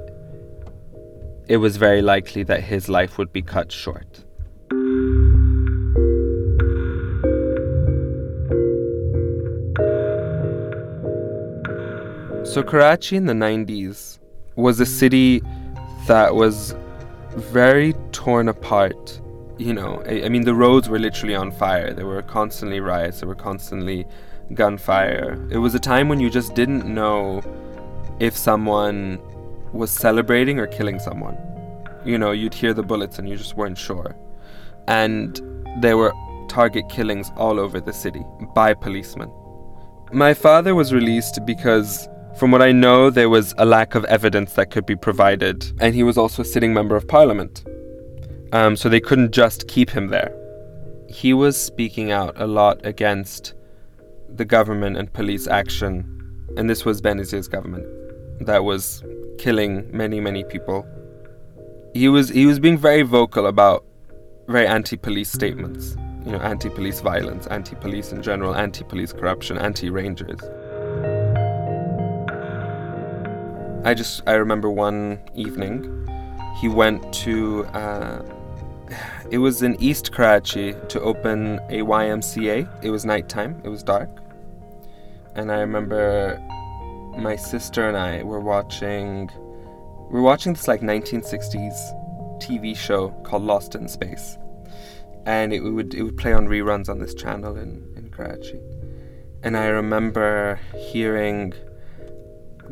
it 1.49 1.57
was 1.57 1.79
very 1.79 2.03
likely 2.03 2.43
that 2.43 2.63
his 2.63 2.91
life 2.91 3.17
would 3.17 3.33
be 3.33 3.41
cut 3.41 3.73
short. 3.73 4.27
So, 12.57 12.63
Karachi 12.63 13.17
in 13.17 13.27
the 13.27 13.35
90s 13.35 14.19
was 14.55 14.81
a 14.81 14.87
city 14.87 15.43
that 16.07 16.35
was 16.35 16.75
very 17.35 17.93
torn 18.13 18.49
apart. 18.49 19.21
You 19.59 19.75
know, 19.75 20.03
I, 20.07 20.23
I, 20.23 20.29
mean, 20.31 20.45
the 20.45 20.55
roads 20.55 20.89
were 20.89 20.99
literally 20.99 21.35
on 21.35 21.53
fire. 21.53 21.93
There 21.93 22.07
were 22.07 22.23
constantly 22.23 22.81
riots, 22.81 23.21
there 23.21 23.29
were 23.29 23.35
constantly 23.35 24.07
gunfire. 24.55 25.47
It 25.51 25.59
was 25.59 25.75
a 25.75 25.79
time 25.79 26.09
when 26.09 26.19
you 26.19 26.31
just 26.31 26.55
didn't 26.55 26.87
know 26.87 27.43
if 28.21 28.35
someone 28.35 29.21
was 29.75 29.91
celebrating 29.91 30.59
or 30.59 30.67
killing 30.67 30.99
someone. 30.99 31.37
You 32.07 32.17
know, 32.17 32.31
you'd 32.31 32.55
hear 32.55 32.73
the 32.73 32.83
bullets 32.83 33.19
and 33.19 33.29
you 33.29 33.37
just 33.37 33.55
weren't 33.55 33.77
sure. 33.77 34.17
And 34.89 35.43
there 35.83 35.99
were 35.99 36.15
target 36.49 36.89
killings 36.89 37.31
all 37.37 37.61
over 37.61 37.83
the 37.83 37.93
city 37.93 38.25
by 38.55 38.73
policemen. 38.73 39.31
My 40.11 40.33
father 40.33 40.75
was 40.75 40.95
released 40.95 41.45
because 41.45 42.09
from 42.39 42.51
what 42.51 42.61
I 42.61 42.73
know, 42.73 43.09
there 43.09 43.31
was 43.31 43.55
a 43.57 43.65
lack 43.65 43.95
of 43.95 44.05
evidence 44.05 44.53
that 44.55 44.71
could 44.71 44.85
be 44.85 44.97
provided, 44.97 45.73
and 45.81 45.95
he 45.95 46.03
was 46.03 46.19
also 46.19 46.43
a 46.43 46.45
sitting 46.45 46.75
member 46.75 46.95
of 46.95 47.09
parliament. 47.09 47.65
Um, 48.53 48.77
so 48.77 48.89
they 48.89 49.01
couldn't 49.01 49.33
just 49.33 49.69
keep 49.69 49.91
him 49.91 50.09
there. 50.09 50.35
He 51.09 51.33
was 51.33 51.57
speaking 51.57 52.13
out 52.13 52.35
a 52.37 52.47
lot 52.47 52.85
against 52.85 53.55
the 54.29 54.45
government 54.45 54.97
and 54.97 55.13
police 55.13 55.47
action, 55.47 56.05
and 56.57 56.69
this 56.69 56.85
was 56.85 57.01
Benazir's 57.01 57.49
government 57.49 57.87
that 58.41 58.65
was 58.65 59.03
killing 59.39 59.89
many, 59.97 60.21
many 60.21 60.45
people. 60.45 60.87
He 61.95 62.09
was 62.09 62.29
he 62.29 62.45
was 62.45 62.59
being 62.59 62.77
very 62.77 63.03
vocal 63.03 63.47
about 63.47 63.85
very 64.47 64.67
anti-police 64.67 65.33
statements, 65.33 65.97
you 66.25 66.33
know, 66.33 66.39
anti-police 66.39 67.01
violence, 67.01 67.47
anti-police 67.47 68.13
in 68.13 68.23
general, 68.23 68.55
anti-police 68.55 69.13
corruption, 69.13 69.57
anti-rangers. 69.57 70.41
I 73.87 73.95
just 73.95 74.21
I 74.27 74.33
remember 74.33 74.69
one 74.69 75.21
evening 75.37 76.09
he 76.61 76.67
went 76.67 77.13
to 77.23 77.65
uh, 77.67 78.21
it 79.31 79.39
was 79.39 79.63
in 79.63 79.81
East 79.81 80.11
Karachi 80.11 80.75
to 80.89 81.01
open 81.03 81.61
a 81.69 81.83
YMCA. 81.83 82.83
It 82.83 82.91
was 82.91 83.05
nighttime. 83.05 83.63
It 83.63 83.69
was 83.69 83.85
dark, 83.85 84.11
and 85.37 85.53
I 85.53 85.61
remember 85.61 86.43
my 87.17 87.37
sister 87.37 87.87
and 87.87 87.97
I 87.97 88.25
were 88.25 88.41
watching 88.41 89.31
we 90.11 90.19
were 90.19 90.23
watching 90.23 90.55
this 90.55 90.67
like 90.67 90.81
1960s 90.81 92.41
TV 92.43 92.77
show 92.77 93.11
called 93.23 93.45
Lost 93.45 93.77
in 93.77 93.87
Space, 93.87 94.37
and 95.27 95.53
it 95.53 95.61
would 95.61 95.95
it 95.95 96.03
would 96.03 96.17
play 96.17 96.33
on 96.33 96.49
reruns 96.49 96.89
on 96.89 96.99
this 96.99 97.15
channel 97.15 97.57
in 97.57 97.89
in 97.97 98.11
Karachi, 98.11 98.59
and 99.45 99.57
I 99.57 99.67
remember 99.67 100.59
hearing 100.75 101.55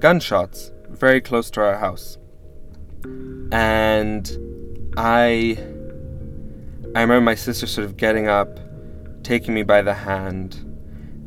gunshots 0.00 0.73
very 0.94 1.20
close 1.20 1.50
to 1.50 1.60
our 1.60 1.76
house. 1.78 2.18
And 3.52 4.30
I 4.96 5.58
I 6.94 7.00
remember 7.02 7.20
my 7.20 7.34
sister 7.34 7.66
sort 7.66 7.84
of 7.84 7.96
getting 7.96 8.28
up, 8.28 8.58
taking 9.24 9.54
me 9.54 9.62
by 9.64 9.82
the 9.82 9.94
hand, 9.94 10.56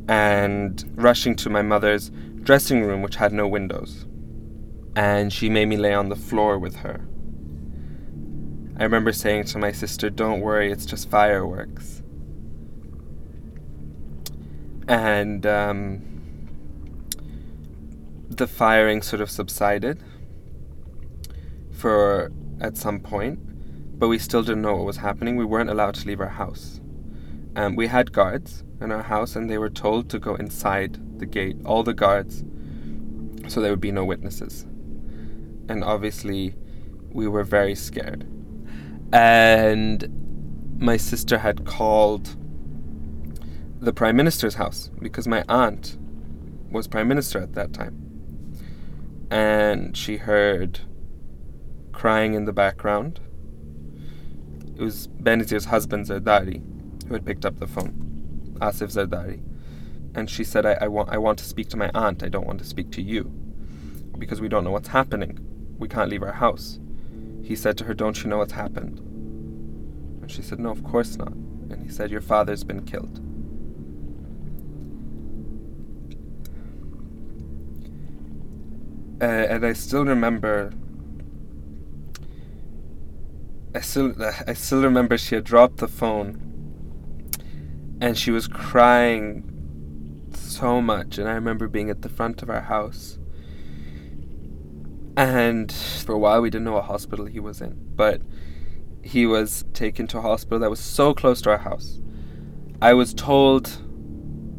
and 0.08 0.84
rushing 0.96 1.36
to 1.36 1.50
my 1.50 1.62
mother's 1.62 2.10
dressing 2.42 2.82
room, 2.82 3.02
which 3.02 3.16
had 3.16 3.32
no 3.32 3.46
windows. 3.46 4.06
and 4.96 5.32
she 5.32 5.48
made 5.48 5.66
me 5.66 5.76
lay 5.76 5.94
on 5.94 6.08
the 6.08 6.16
floor 6.16 6.58
with 6.58 6.76
her. 6.76 7.06
I 8.78 8.82
remember 8.82 9.12
saying 9.12 9.44
to 9.44 9.58
my 9.58 9.70
sister, 9.72 10.10
Don't 10.10 10.40
worry, 10.40 10.72
it's 10.72 10.86
just 10.86 11.08
fireworks. 11.08 12.02
And 14.88 15.46
um, 15.46 16.17
the 18.38 18.46
firing 18.46 19.02
sort 19.02 19.20
of 19.20 19.30
subsided 19.30 20.02
for 21.72 22.32
at 22.60 22.76
some 22.76 23.00
point, 23.00 23.38
but 23.98 24.08
we 24.08 24.18
still 24.18 24.42
didn't 24.42 24.62
know 24.62 24.76
what 24.76 24.86
was 24.86 24.96
happening. 24.96 25.36
We 25.36 25.44
weren't 25.44 25.70
allowed 25.70 25.94
to 25.96 26.06
leave 26.06 26.20
our 26.20 26.28
house. 26.28 26.80
Um, 27.56 27.76
we 27.76 27.88
had 27.88 28.12
guards 28.12 28.64
in 28.80 28.92
our 28.92 29.02
house, 29.02 29.36
and 29.36 29.50
they 29.50 29.58
were 29.58 29.70
told 29.70 30.08
to 30.10 30.18
go 30.18 30.34
inside 30.36 31.18
the 31.18 31.26
gate, 31.26 31.56
all 31.64 31.82
the 31.82 31.94
guards, 31.94 32.44
so 33.48 33.60
there 33.60 33.70
would 33.70 33.80
be 33.80 33.92
no 33.92 34.04
witnesses. 34.04 34.62
And 35.68 35.84
obviously, 35.84 36.54
we 37.10 37.28
were 37.28 37.44
very 37.44 37.74
scared. 37.74 38.26
And 39.12 40.76
my 40.78 40.96
sister 40.96 41.38
had 41.38 41.64
called 41.64 42.36
the 43.80 43.92
Prime 43.92 44.16
Minister's 44.16 44.54
house 44.54 44.90
because 45.00 45.26
my 45.26 45.44
aunt 45.48 45.96
was 46.70 46.86
Prime 46.86 47.08
Minister 47.08 47.40
at 47.40 47.54
that 47.54 47.72
time. 47.72 48.07
And 49.30 49.96
she 49.96 50.16
heard 50.16 50.80
crying 51.92 52.34
in 52.34 52.44
the 52.44 52.52
background. 52.52 53.20
It 54.76 54.80
was 54.80 55.08
Benazir's 55.08 55.66
husband, 55.66 56.06
Zardari, 56.06 56.62
who 57.06 57.14
had 57.14 57.26
picked 57.26 57.44
up 57.44 57.58
the 57.58 57.66
phone, 57.66 58.56
Asif 58.60 58.92
Zardari. 58.92 59.42
And 60.14 60.30
she 60.30 60.44
said, 60.44 60.64
I, 60.64 60.78
I, 60.80 60.88
want, 60.88 61.10
I 61.10 61.18
want 61.18 61.38
to 61.40 61.44
speak 61.44 61.68
to 61.70 61.76
my 61.76 61.90
aunt. 61.94 62.22
I 62.22 62.28
don't 62.28 62.46
want 62.46 62.60
to 62.60 62.64
speak 62.64 62.90
to 62.92 63.02
you 63.02 63.24
because 64.18 64.40
we 64.40 64.48
don't 64.48 64.64
know 64.64 64.70
what's 64.70 64.88
happening. 64.88 65.38
We 65.78 65.88
can't 65.88 66.10
leave 66.10 66.22
our 66.22 66.32
house. 66.32 66.78
He 67.42 67.56
said 67.56 67.78
to 67.78 67.84
her, 67.84 67.94
Don't 67.94 68.22
you 68.22 68.30
know 68.30 68.38
what's 68.38 68.52
happened? 68.52 68.98
And 70.20 70.30
she 70.30 70.42
said, 70.42 70.58
No, 70.58 70.70
of 70.70 70.82
course 70.84 71.16
not. 71.16 71.32
And 71.32 71.82
he 71.82 71.88
said, 71.88 72.10
Your 72.10 72.20
father's 72.20 72.64
been 72.64 72.84
killed. 72.84 73.20
Uh, 79.20 79.24
and 79.24 79.66
I 79.66 79.72
still 79.72 80.04
remember 80.04 80.72
I 83.74 83.80
still 83.80 84.14
I 84.46 84.52
still 84.54 84.82
remember 84.82 85.18
she 85.18 85.34
had 85.34 85.44
dropped 85.44 85.78
the 85.78 85.88
phone 85.88 87.30
and 88.00 88.16
she 88.16 88.30
was 88.30 88.46
crying 88.46 89.44
so 90.32 90.80
much. 90.80 91.18
And 91.18 91.28
I 91.28 91.32
remember 91.32 91.68
being 91.68 91.90
at 91.90 92.02
the 92.02 92.08
front 92.08 92.42
of 92.42 92.50
our 92.50 92.62
house. 92.62 93.18
And 95.16 95.72
for 95.72 96.14
a 96.14 96.18
while 96.18 96.40
we 96.40 96.50
didn't 96.50 96.64
know 96.64 96.74
what 96.74 96.84
hospital 96.84 97.26
he 97.26 97.40
was 97.40 97.60
in 97.60 97.88
but 97.96 98.22
he 99.02 99.26
was 99.26 99.64
taken 99.74 100.06
to 100.06 100.18
a 100.18 100.22
hospital 100.22 100.60
that 100.60 100.70
was 100.70 100.80
so 100.80 101.12
close 101.12 101.42
to 101.42 101.50
our 101.50 101.58
house. 101.58 102.00
I 102.80 102.94
was 102.94 103.12
told 103.12 103.82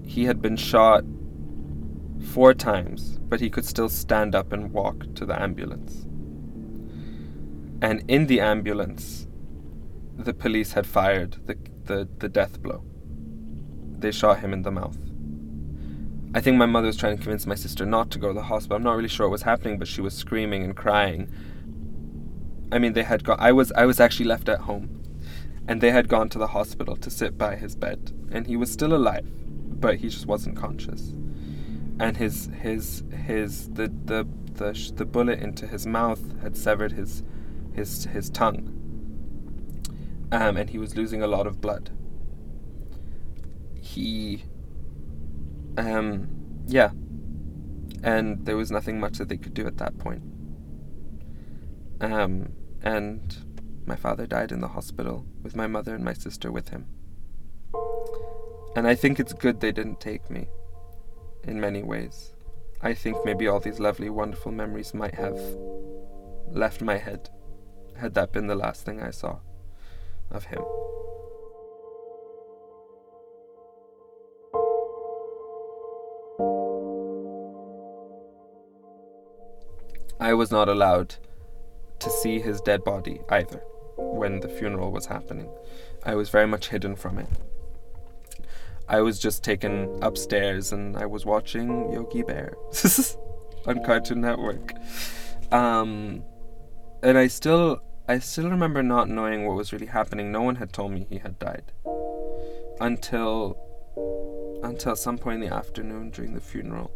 he 0.03 0.25
had 0.25 0.41
been 0.41 0.57
shot 0.57 1.05
four 2.19 2.53
times 2.53 3.19
but 3.29 3.39
he 3.39 3.49
could 3.49 3.65
still 3.65 3.89
stand 3.89 4.35
up 4.35 4.51
and 4.51 4.71
walk 4.71 5.05
to 5.15 5.25
the 5.25 5.41
ambulance 5.41 6.05
and 7.81 8.03
in 8.09 8.27
the 8.27 8.41
ambulance, 8.41 9.27
the 10.17 10.33
police 10.33 10.73
had 10.73 10.85
fired 10.85 11.37
the, 11.45 11.57
the, 11.85 12.09
the 12.19 12.27
death 12.27 12.61
blow. 12.61 12.83
They 13.99 14.11
shot 14.11 14.39
him 14.39 14.51
in 14.51 14.63
the 14.63 14.71
mouth. 14.71 14.97
I 16.33 16.41
think 16.41 16.57
my 16.57 16.65
mother 16.65 16.87
was 16.87 16.97
trying 16.97 17.17
to 17.17 17.23
convince 17.23 17.47
my 17.47 17.55
sister 17.55 17.85
not 17.85 18.11
to 18.11 18.19
go 18.19 18.27
to 18.27 18.33
the 18.33 18.43
hospital. 18.43 18.77
I'm 18.77 18.83
not 18.83 18.97
really 18.97 19.07
sure 19.07 19.27
what 19.27 19.31
was 19.31 19.41
happening, 19.43 19.79
but 19.79 19.87
she 19.87 20.01
was 20.01 20.13
screaming 20.13 20.63
and 20.63 20.75
crying. 20.75 21.31
I 22.71 22.79
mean, 22.79 22.93
they 22.93 23.03
had 23.03 23.23
gone. 23.23 23.37
I 23.39 23.51
was 23.51 23.71
I 23.71 23.85
was 23.85 23.99
actually 23.99 24.27
left 24.27 24.47
at 24.47 24.59
home, 24.59 25.01
and 25.67 25.81
they 25.81 25.89
had 25.89 26.07
gone 26.07 26.29
to 26.29 26.37
the 26.37 26.47
hospital 26.47 26.95
to 26.97 27.09
sit 27.09 27.35
by 27.35 27.55
his 27.55 27.75
bed, 27.75 28.11
and 28.31 28.45
he 28.45 28.55
was 28.55 28.71
still 28.71 28.93
alive, 28.93 29.27
but 29.79 29.95
he 29.95 30.09
just 30.09 30.27
wasn't 30.27 30.55
conscious. 30.55 31.13
And 31.99 32.15
his 32.17 32.49
his 32.61 33.03
his 33.25 33.69
the 33.69 33.91
the 34.05 34.27
the 34.53 34.91
the 34.95 35.05
bullet 35.05 35.39
into 35.39 35.67
his 35.67 35.85
mouth 35.85 36.41
had 36.41 36.55
severed 36.55 36.93
his 36.93 37.23
his 37.73 38.05
his 38.05 38.29
tongue, 38.29 38.73
um, 40.31 40.57
and 40.57 40.69
he 40.69 40.77
was 40.77 40.95
losing 40.95 41.21
a 41.21 41.27
lot 41.27 41.45
of 41.45 41.59
blood. 41.59 41.89
He, 43.75 44.43
um, 45.77 46.29
yeah, 46.67 46.91
and 48.03 48.45
there 48.45 48.55
was 48.55 48.71
nothing 48.71 48.99
much 48.99 49.17
that 49.17 49.29
they 49.29 49.37
could 49.37 49.53
do 49.53 49.67
at 49.67 49.77
that 49.77 49.97
point. 49.97 50.23
Um, 52.01 52.53
and 52.81 53.35
my 53.85 53.95
father 53.95 54.25
died 54.25 54.51
in 54.51 54.61
the 54.61 54.69
hospital 54.69 55.25
with 55.41 55.55
my 55.55 55.67
mother 55.67 55.95
and 55.95 56.03
my 56.03 56.13
sister 56.13 56.51
with 56.51 56.69
him. 56.69 56.85
And 58.75 58.87
I 58.87 58.95
think 58.95 59.19
it's 59.19 59.33
good 59.33 59.59
they 59.59 59.71
didn't 59.71 59.99
take 59.99 60.29
me 60.29 60.47
in 61.43 61.59
many 61.59 61.83
ways. 61.83 62.33
I 62.81 62.93
think 62.93 63.17
maybe 63.25 63.47
all 63.47 63.59
these 63.59 63.79
lovely, 63.79 64.09
wonderful 64.09 64.51
memories 64.51 64.93
might 64.93 65.15
have 65.15 65.39
left 66.47 66.81
my 66.81 66.97
head 66.97 67.29
had 67.97 68.13
that 68.13 68.31
been 68.31 68.47
the 68.47 68.55
last 68.55 68.85
thing 68.85 69.01
I 69.01 69.11
saw 69.11 69.39
of 70.31 70.45
him. 70.45 70.61
I 80.21 80.33
was 80.33 80.51
not 80.51 80.69
allowed 80.69 81.15
to 81.99 82.09
see 82.09 82.39
his 82.39 82.61
dead 82.61 82.83
body 82.83 83.21
either 83.29 83.61
when 83.97 84.39
the 84.39 84.49
funeral 84.49 84.91
was 84.91 85.05
happening. 85.05 85.49
I 86.03 86.15
was 86.15 86.29
very 86.29 86.47
much 86.47 86.69
hidden 86.69 86.95
from 86.95 87.19
it. 87.19 87.27
I 88.89 89.01
was 89.01 89.19
just 89.19 89.43
taken 89.43 89.99
upstairs 90.01 90.71
and 90.71 90.97
I 90.97 91.05
was 91.05 91.23
watching 91.25 91.93
Yogi 91.93 92.23
Bear 92.23 92.57
on 93.67 93.83
Cartoon 93.83 94.21
Network. 94.21 94.73
Um, 95.51 96.23
and 97.03 97.17
I 97.17 97.27
still 97.27 97.81
I 98.07 98.17
still 98.17 98.49
remember 98.49 98.81
not 98.81 99.07
knowing 99.07 99.45
what 99.45 99.55
was 99.55 99.71
really 99.71 99.85
happening. 99.85 100.31
No 100.31 100.41
one 100.41 100.55
had 100.55 100.73
told 100.73 100.91
me 100.91 101.05
he 101.07 101.19
had 101.19 101.37
died. 101.37 101.71
Until 102.81 103.57
until 104.63 104.95
some 104.95 105.19
point 105.19 105.43
in 105.43 105.49
the 105.49 105.55
afternoon 105.55 106.09
during 106.09 106.33
the 106.33 106.41
funeral. 106.41 106.91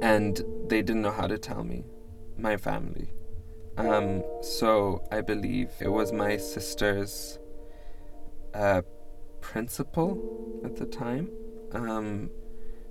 And 0.00 0.40
they 0.68 0.82
didn't 0.82 1.02
know 1.02 1.10
how 1.10 1.26
to 1.26 1.36
tell 1.36 1.64
me, 1.64 1.84
my 2.36 2.56
family. 2.56 3.08
Um, 3.76 4.22
so 4.42 5.02
I 5.10 5.20
believe 5.20 5.70
it 5.80 5.88
was 5.88 6.12
my 6.12 6.36
sister's 6.36 7.40
uh, 8.54 8.82
principal 9.40 10.60
at 10.64 10.76
the 10.76 10.86
time, 10.86 11.30
um, 11.72 12.30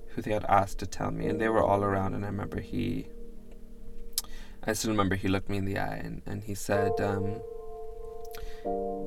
who 0.08 0.22
they 0.22 0.32
had 0.32 0.44
asked 0.44 0.78
to 0.78 0.86
tell 0.86 1.10
me, 1.10 1.26
and 1.26 1.40
they 1.40 1.48
were 1.48 1.62
all 1.62 1.82
around. 1.84 2.14
And 2.14 2.24
I 2.24 2.28
remember 2.28 2.60
he 2.60 3.08
I 4.68 4.74
still 4.74 4.90
remember 4.90 5.14
he 5.14 5.28
looked 5.28 5.48
me 5.48 5.56
in 5.56 5.64
the 5.64 5.78
eye 5.78 5.96
and, 6.04 6.20
and 6.26 6.42
he 6.44 6.54
said, 6.54 6.92
um, 7.00 7.40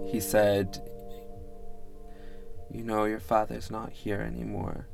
he 0.10 0.20
said, 0.20 0.82
you 2.72 2.84
know, 2.84 3.04
your 3.06 3.20
father's 3.20 3.70
not 3.70 3.92
here 3.92 4.22
anymore. 4.22 4.88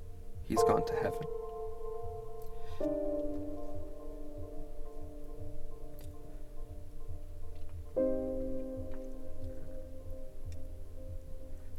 He's 0.43 0.61
gone 0.63 0.85
to 0.85 0.93
heaven. 0.95 1.27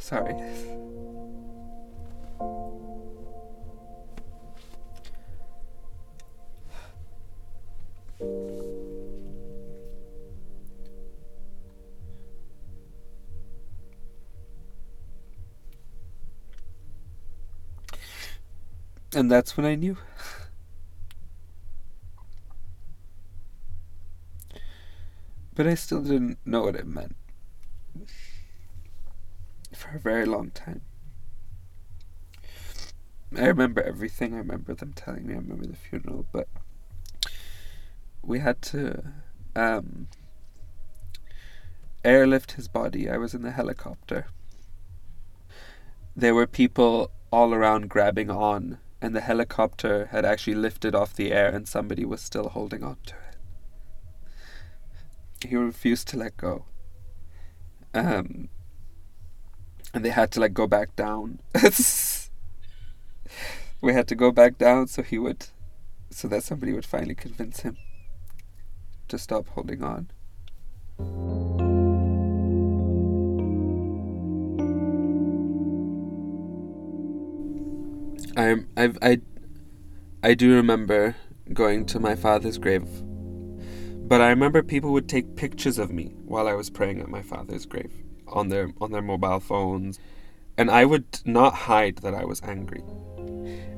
Sorry. 0.09 0.35
And 19.15 19.31
that's 19.31 19.59
when 19.59 19.67
I 19.67 19.75
knew. 19.75 19.99
but 25.55 25.67
I 25.67 25.75
still 25.75 26.01
didn't 26.01 26.39
know 26.47 26.63
what 26.63 26.77
it 26.77 26.87
meant. 26.87 27.15
For 29.91 29.97
a 29.97 30.01
very 30.01 30.27
long 30.27 30.51
time. 30.51 30.83
I 33.37 33.47
remember 33.47 33.83
everything. 33.83 34.35
I 34.35 34.39
remember 34.39 34.75
them 34.75 34.93
telling 34.93 35.27
me. 35.27 35.35
I 35.35 35.39
remember 35.39 35.67
the 35.67 35.77
funeral, 35.77 36.27
but 36.31 36.49
we 38.23 38.41
had 38.41 38.61
to 38.63 39.13
um, 39.57 40.09
airlift 42.05 42.53
his 42.53 42.69
body. 42.69 43.09
I 43.09 43.17
was 43.17 43.33
in 43.33 43.43
the 43.43 43.53
helicopter. 43.53 44.27
There 46.15 46.35
were 46.35 46.47
people 46.47 47.11
all 47.31 47.55
around 47.55 47.89
grabbing 47.89 48.31
on 48.31 48.79
and 49.01 49.15
the 49.15 49.21
helicopter 49.21 50.07
had 50.07 50.25
actually 50.25 50.57
lifted 50.57 50.95
off 50.95 51.15
the 51.15 51.33
air 51.33 51.49
and 51.49 51.69
somebody 51.69 52.05
was 52.05 52.21
still 52.21 52.51
holding 52.51 52.83
on 52.83 52.97
to 53.07 53.15
it. 53.15 53.37
He 55.49 55.57
refused 55.57 56.09
to 56.09 56.17
let 56.17 56.37
go. 56.37 56.65
Um, 57.95 58.49
and 59.99 60.05
they 60.05 60.11
had 60.11 60.31
to 60.31 60.39
like 60.39 60.55
go 60.55 60.69
back 60.69 60.95
down. 60.95 61.41
we 63.81 63.93
had 63.93 64.07
to 64.07 64.15
go 64.15 64.31
back 64.31 64.57
down 64.57 64.87
so 64.87 65.03
he 65.03 65.19
would, 65.19 65.49
so 66.09 66.29
that 66.29 66.45
somebody 66.45 66.73
would 66.73 66.85
finally 66.87 67.17
convince 67.17 67.63
him 67.63 67.77
to 69.09 69.19
stop 69.19 69.49
holding 69.49 69.83
on. 69.83 70.09
I 78.37 78.55
I 78.77 78.93
I 79.03 79.21
I 80.23 80.35
do 80.35 80.55
remember 80.55 81.17
going 81.53 81.87
to 81.87 81.99
my 81.99 82.15
father's 82.15 82.59
grave, 82.59 82.87
but 84.09 84.21
I 84.21 84.29
remember 84.29 84.63
people 84.63 84.93
would 84.93 85.09
take 85.09 85.35
pictures 85.35 85.77
of 85.77 85.91
me 85.91 86.15
while 86.25 86.47
I 86.47 86.55
was 86.55 86.71
praying 86.71 87.01
at 87.01 87.09
my 87.09 87.23
father's 87.23 87.67
grave 87.67 88.05
on 88.33 88.49
their 88.49 88.71
on 88.81 88.93
their 88.93 89.03
mobile 89.03 89.41
phones, 89.41 89.99
and 90.57 90.71
I 90.71 90.85
would 90.85 91.21
not 91.25 91.55
hide 91.55 91.99
that 91.99 92.15
I 92.15 92.25
was 92.25 92.43
angry. 92.43 92.83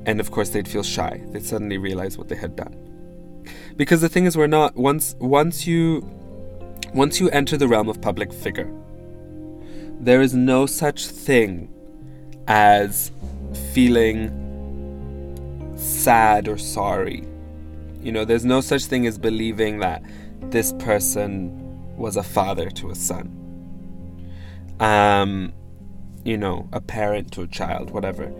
And 0.05 0.19
of 0.19 0.31
course, 0.31 0.49
they'd 0.49 0.67
feel 0.67 0.83
shy. 0.83 1.21
They'd 1.27 1.45
suddenly 1.45 1.77
realize 1.77 2.17
what 2.17 2.27
they 2.27 2.35
had 2.35 2.55
done. 2.55 2.75
Because 3.77 4.01
the 4.01 4.09
thing 4.09 4.25
is, 4.25 4.35
we're 4.35 4.47
not 4.47 4.75
once 4.75 5.15
once 5.19 5.67
you 5.67 6.01
once 6.93 7.19
you 7.19 7.29
enter 7.29 7.57
the 7.57 7.67
realm 7.67 7.87
of 7.89 8.01
public 8.01 8.33
figure, 8.33 8.71
there 9.99 10.21
is 10.21 10.33
no 10.33 10.65
such 10.65 11.05
thing 11.07 11.69
as 12.47 13.11
feeling 13.73 14.37
sad 15.77 16.47
or 16.47 16.57
sorry. 16.57 17.25
You 18.01 18.11
know, 18.11 18.25
there's 18.25 18.45
no 18.45 18.61
such 18.61 18.85
thing 18.85 19.05
as 19.05 19.17
believing 19.17 19.79
that 19.79 20.03
this 20.41 20.73
person 20.73 21.57
was 21.97 22.17
a 22.17 22.23
father 22.23 22.69
to 22.71 22.89
a 22.89 22.95
son. 22.95 23.40
Um, 24.81 25.53
you 26.23 26.37
know, 26.37 26.67
a 26.73 26.81
parent 26.81 27.31
to 27.33 27.43
a 27.43 27.47
child, 27.47 27.91
whatever. 27.91 28.33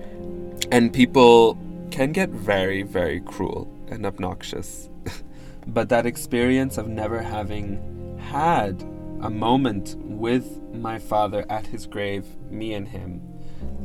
And 0.71 0.91
people 0.91 1.57
can 1.91 2.11
get 2.11 2.29
very, 2.29 2.81
very 2.81 3.19
cruel 3.21 3.71
and 3.89 4.05
obnoxious. 4.05 4.89
but 5.67 5.89
that 5.89 6.07
experience 6.07 6.79
of 6.79 6.87
never 6.87 7.21
having 7.21 8.17
had 8.17 8.81
a 9.21 9.29
moment 9.29 9.95
with 9.99 10.59
my 10.73 10.97
father 10.97 11.45
at 11.47 11.67
his 11.67 11.85
grave, 11.85 12.25
me 12.49 12.73
and 12.73 12.87
him, 12.87 13.21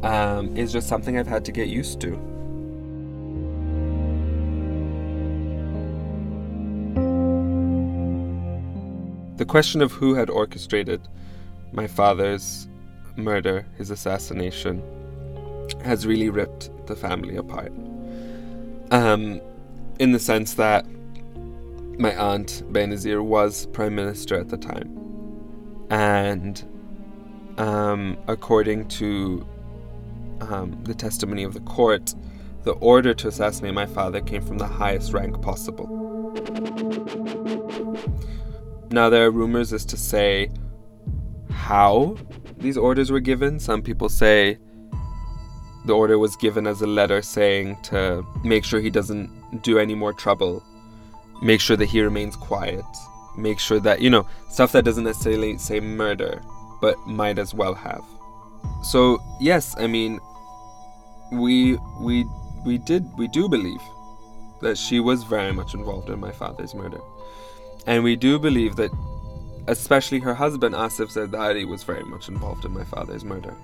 um, 0.02 0.56
is 0.56 0.72
just 0.72 0.88
something 0.88 1.18
I've 1.18 1.26
had 1.26 1.44
to 1.44 1.52
get 1.52 1.68
used 1.68 2.00
to. 2.00 2.12
The 9.36 9.44
question 9.44 9.82
of 9.82 9.92
who 9.92 10.14
had 10.14 10.30
orchestrated 10.30 11.06
my 11.76 11.86
father's 11.86 12.68
murder, 13.16 13.66
his 13.76 13.90
assassination, 13.90 14.82
has 15.84 16.06
really 16.06 16.30
ripped 16.30 16.70
the 16.86 16.96
family 16.96 17.36
apart. 17.36 17.72
Um, 18.90 19.40
in 19.98 20.12
the 20.12 20.18
sense 20.18 20.54
that 20.54 20.86
my 21.98 22.14
aunt 22.16 22.62
Benazir 22.72 23.22
was 23.22 23.66
prime 23.66 23.94
minister 23.94 24.38
at 24.38 24.48
the 24.48 24.56
time, 24.56 25.86
and 25.90 26.64
um, 27.58 28.18
according 28.26 28.88
to 28.88 29.46
um, 30.40 30.78
the 30.84 30.94
testimony 30.94 31.42
of 31.42 31.52
the 31.54 31.60
court, 31.60 32.14
the 32.64 32.72
order 32.72 33.14
to 33.14 33.28
assassinate 33.28 33.74
my 33.74 33.86
father 33.86 34.20
came 34.20 34.42
from 34.42 34.58
the 34.58 34.66
highest 34.66 35.12
rank 35.12 35.40
possible. 35.42 35.86
Now, 38.90 39.10
there 39.10 39.26
are 39.26 39.30
rumors 39.30 39.72
as 39.72 39.84
to 39.86 39.96
say 39.96 40.50
how 41.66 42.16
these 42.58 42.78
orders 42.78 43.10
were 43.10 43.18
given. 43.18 43.58
Some 43.58 43.82
people 43.82 44.08
say 44.08 44.56
the 45.84 45.92
order 45.92 46.16
was 46.16 46.36
given 46.36 46.64
as 46.64 46.80
a 46.80 46.86
letter 46.86 47.20
saying 47.22 47.76
to 47.90 48.24
make 48.44 48.64
sure 48.64 48.80
he 48.80 48.88
doesn't 48.88 49.28
do 49.62 49.80
any 49.80 49.94
more 49.94 50.12
trouble, 50.12 50.62
make 51.42 51.60
sure 51.60 51.76
that 51.76 51.86
he 51.86 52.00
remains 52.00 52.36
quiet, 52.36 52.84
make 53.36 53.58
sure 53.58 53.80
that, 53.80 54.00
you 54.00 54.10
know, 54.10 54.28
stuff 54.48 54.70
that 54.72 54.84
doesn't 54.84 55.02
necessarily 55.02 55.58
say 55.58 55.80
murder, 55.80 56.40
but 56.80 56.96
might 57.04 57.36
as 57.36 57.52
well 57.52 57.74
have. 57.74 58.04
So, 58.84 59.18
yes, 59.40 59.74
I 59.76 59.88
mean, 59.88 60.20
we 61.32 61.78
we 62.00 62.24
we 62.64 62.78
did 62.78 63.04
we 63.18 63.26
do 63.26 63.48
believe 63.48 63.82
that 64.60 64.78
she 64.78 65.00
was 65.00 65.24
very 65.24 65.52
much 65.52 65.74
involved 65.74 66.10
in 66.10 66.20
my 66.20 66.30
father's 66.30 66.76
murder. 66.76 67.00
And 67.88 68.04
we 68.04 68.14
do 68.14 68.38
believe 68.38 68.76
that, 68.76 68.90
especially 69.68 70.20
her 70.20 70.34
husband 70.34 70.74
Asif 70.74 71.12
Zardari, 71.12 71.66
was 71.66 71.82
very 71.82 72.04
much 72.04 72.28
involved 72.28 72.64
in 72.64 72.72
my 72.72 72.84
father's 72.84 73.24
murder. 73.24 73.54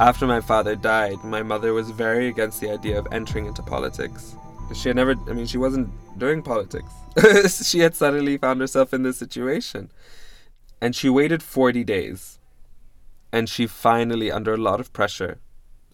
After 0.00 0.26
my 0.26 0.40
father 0.40 0.74
died, 0.74 1.22
my 1.22 1.42
mother 1.42 1.74
was 1.74 1.90
very 1.90 2.28
against 2.28 2.60
the 2.60 2.70
idea 2.70 2.98
of 2.98 3.06
entering 3.12 3.46
into 3.46 3.62
politics. 3.62 4.34
She 4.74 4.88
had 4.88 4.96
never, 4.96 5.14
I 5.28 5.32
mean, 5.32 5.46
she 5.46 5.58
wasn't 5.58 5.90
doing 6.18 6.42
politics. 6.42 6.90
she 7.68 7.80
had 7.80 7.94
suddenly 7.94 8.38
found 8.38 8.60
herself 8.60 8.92
in 8.94 9.02
this 9.02 9.18
situation. 9.18 9.92
And 10.80 10.96
she 10.96 11.08
waited 11.08 11.42
40 11.42 11.84
days. 11.84 12.38
And 13.32 13.48
she 13.48 13.66
finally, 13.66 14.30
under 14.30 14.54
a 14.54 14.58
lot 14.58 14.80
of 14.80 14.92
pressure, 14.92 15.38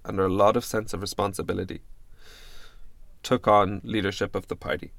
under 0.05 0.25
a 0.25 0.33
lot 0.33 0.57
of 0.57 0.65
sense 0.65 0.95
of 0.95 1.03
responsibility, 1.03 1.83
took 3.23 3.47
on 3.49 3.81
leadership 3.85 4.35
of 4.35 4.49
the 4.49 4.57
party, 4.57 4.93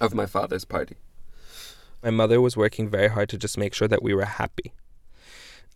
of 0.00 0.14
my 0.14 0.26
father's 0.26 0.64
party. 0.64 0.96
My 2.02 2.10
mother 2.10 2.40
was 2.40 2.56
working 2.56 2.90
very 2.90 3.08
hard 3.08 3.28
to 3.30 3.38
just 3.38 3.56
make 3.56 3.72
sure 3.74 3.88
that 3.88 4.02
we 4.02 4.12
were 4.12 4.26
happy 4.26 4.72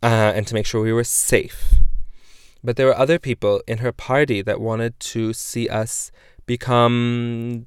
uh, 0.02 0.32
and 0.34 0.46
to 0.46 0.54
make 0.54 0.66
sure 0.66 0.82
we 0.82 0.92
were 0.92 1.04
safe. 1.04 1.74
But 2.62 2.76
there 2.76 2.86
were 2.86 2.98
other 2.98 3.18
people 3.18 3.62
in 3.66 3.78
her 3.78 3.92
party 3.92 4.42
that 4.42 4.60
wanted 4.60 4.98
to 5.00 5.32
see 5.32 5.68
us 5.68 6.10
become 6.44 7.66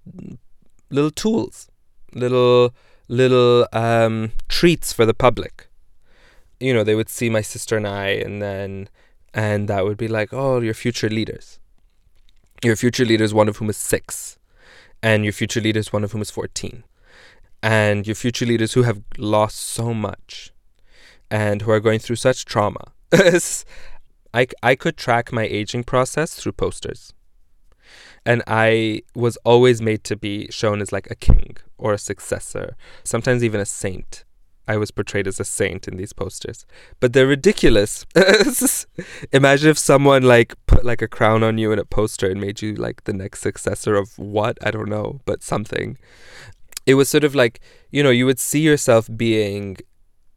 little 0.90 1.12
tools, 1.12 1.70
little 2.14 2.74
little 3.08 3.68
um, 3.74 4.32
treats 4.48 4.94
for 4.94 5.06
the 5.06 5.14
public. 5.14 5.68
You 6.60 6.74
know, 6.74 6.84
they 6.84 6.96
would 6.96 7.10
see 7.10 7.30
my 7.30 7.42
sister 7.42 7.78
and 7.78 7.88
I, 7.88 8.08
and 8.10 8.42
then 8.42 8.90
and 9.34 9.68
that 9.70 9.86
would 9.86 9.98
be 9.98 10.08
like, 10.08 10.34
oh, 10.34 10.60
your 10.60 10.74
future 10.74 11.10
leaders. 11.10 11.60
Your 12.64 12.76
future 12.76 13.06
leaders, 13.06 13.34
one 13.34 13.50
of 13.50 13.58
whom 13.58 13.70
is 13.70 13.78
six, 13.78 14.38
and 15.02 15.24
your 15.24 15.34
future 15.34 15.62
leaders, 15.62 15.92
one 15.92 16.04
of 16.04 16.12
whom 16.12 16.22
is 16.22 16.30
14. 16.30 16.84
And 17.64 18.06
your 18.06 18.16
future 18.16 18.46
leaders 18.46 18.74
who 18.74 18.84
have 18.84 19.02
lost 19.18 19.58
so 19.58 19.94
much 19.94 20.52
and 21.30 21.64
who 21.64 21.72
are 21.72 21.80
going 21.80 22.00
through 22.00 22.18
such 22.18 22.46
trauma. 22.46 22.92
I, 24.34 24.48
I 24.62 24.76
could 24.76 24.98
track 24.98 25.32
my 25.32 25.44
aging 25.44 25.86
process 25.86 26.36
through 26.36 26.54
posters. 26.54 27.14
And 28.26 28.44
I 28.46 29.02
was 29.16 29.38
always 29.38 29.82
made 29.82 30.04
to 30.06 30.16
be 30.16 30.48
shown 30.52 30.82
as 30.82 30.92
like 30.92 31.10
a 31.10 31.16
king 31.16 31.58
or 31.78 31.94
a 31.94 31.98
successor, 31.98 32.76
sometimes 33.04 33.44
even 33.44 33.60
a 33.60 33.66
saint. 33.66 34.24
I 34.72 34.78
was 34.78 34.90
portrayed 34.90 35.28
as 35.28 35.38
a 35.38 35.44
saint 35.44 35.86
in 35.90 35.98
these 35.98 36.14
posters. 36.14 36.66
But 37.02 37.12
they're 37.12 37.28
ridiculous. 37.28 38.06
Imagine 39.34 39.70
if 39.70 39.78
someone 39.78 40.24
like 40.24 40.56
put 40.66 40.86
like 40.86 41.02
a 41.02 41.10
crown 41.10 41.44
on 41.44 41.58
you 41.58 41.74
in 41.74 41.80
a 41.80 41.84
poster 41.84 42.30
and 42.30 42.40
made 42.40 42.62
you 42.62 42.74
like 42.76 43.04
the 43.04 43.12
next 43.12 43.42
successor 43.42 43.96
of 43.96 44.18
what? 44.18 44.58
I 44.66 44.72
don't 44.72 44.88
know, 44.88 45.20
but 45.26 45.44
something. 45.44 45.98
It 46.86 46.94
was 46.94 47.10
sort 47.10 47.26
of 47.26 47.36
like, 47.36 47.60
you 47.90 48.02
know, 48.02 48.12
you 48.12 48.26
would 48.26 48.40
see 48.40 48.62
yourself 48.62 49.10
being 49.14 49.76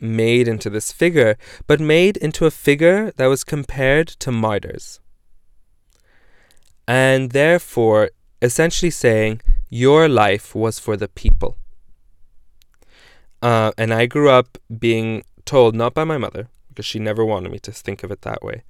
made 0.01 0.49
into 0.49 0.69
this 0.69 0.91
figure, 0.91 1.39
but 1.69 1.79
made 1.79 2.17
into 2.17 2.45
a 2.45 2.51
figure 2.51 3.13
that 3.13 3.27
was 3.27 3.45
compared 3.45 4.09
to 4.09 4.33
martyrs. 4.33 4.99
And 6.89 7.31
therefore, 7.31 8.11
essentially 8.43 8.91
saying, 8.91 9.43
your 9.71 10.09
life 10.09 10.57
was 10.57 10.81
for 10.81 10.97
the 10.97 11.09
people. 11.09 11.57
Uh, 13.45 13.73
and 13.77 13.93
I 13.93 14.07
grew 14.07 14.31
up 14.31 14.57
being 14.79 15.23
told, 15.45 15.75
not 15.75 15.93
by 15.93 16.05
my 16.05 16.17
mother, 16.17 16.49
because 16.69 16.87
she 16.87 16.99
never 16.99 17.23
wanted 17.27 17.53
me 17.53 17.59
to 17.59 17.73
think 17.73 18.03
of 18.03 18.11
it 18.11 18.23
that 18.23 18.43
way, 18.43 18.63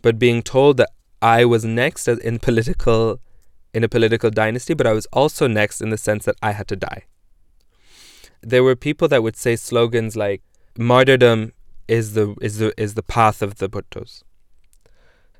but 0.00 0.18
being 0.18 0.42
told 0.42 0.78
that 0.78 0.88
I 1.20 1.44
was 1.44 1.66
next 1.66 2.08
in 2.08 2.38
political 2.38 3.20
in 3.74 3.84
a 3.84 3.90
political 3.90 4.30
dynasty, 4.30 4.72
but 4.72 4.86
I 4.86 4.94
was 4.94 5.06
also 5.12 5.46
next 5.46 5.82
in 5.82 5.90
the 5.90 5.98
sense 5.98 6.24
that 6.24 6.36
I 6.42 6.52
had 6.52 6.66
to 6.68 6.76
die. 6.76 7.04
There 8.40 8.64
were 8.64 8.74
people 8.74 9.06
that 9.08 9.22
would 9.22 9.36
say 9.36 9.54
slogans 9.54 10.16
like 10.16 10.40
martyrdom 10.78 11.52
is 11.86 12.14
the 12.14 12.34
is 12.40 12.56
the 12.56 12.72
is 12.80 12.94
the 12.94 13.02
path 13.02 13.42
of 13.42 13.56
the 13.56 13.68
Bhuttos. 13.68 14.22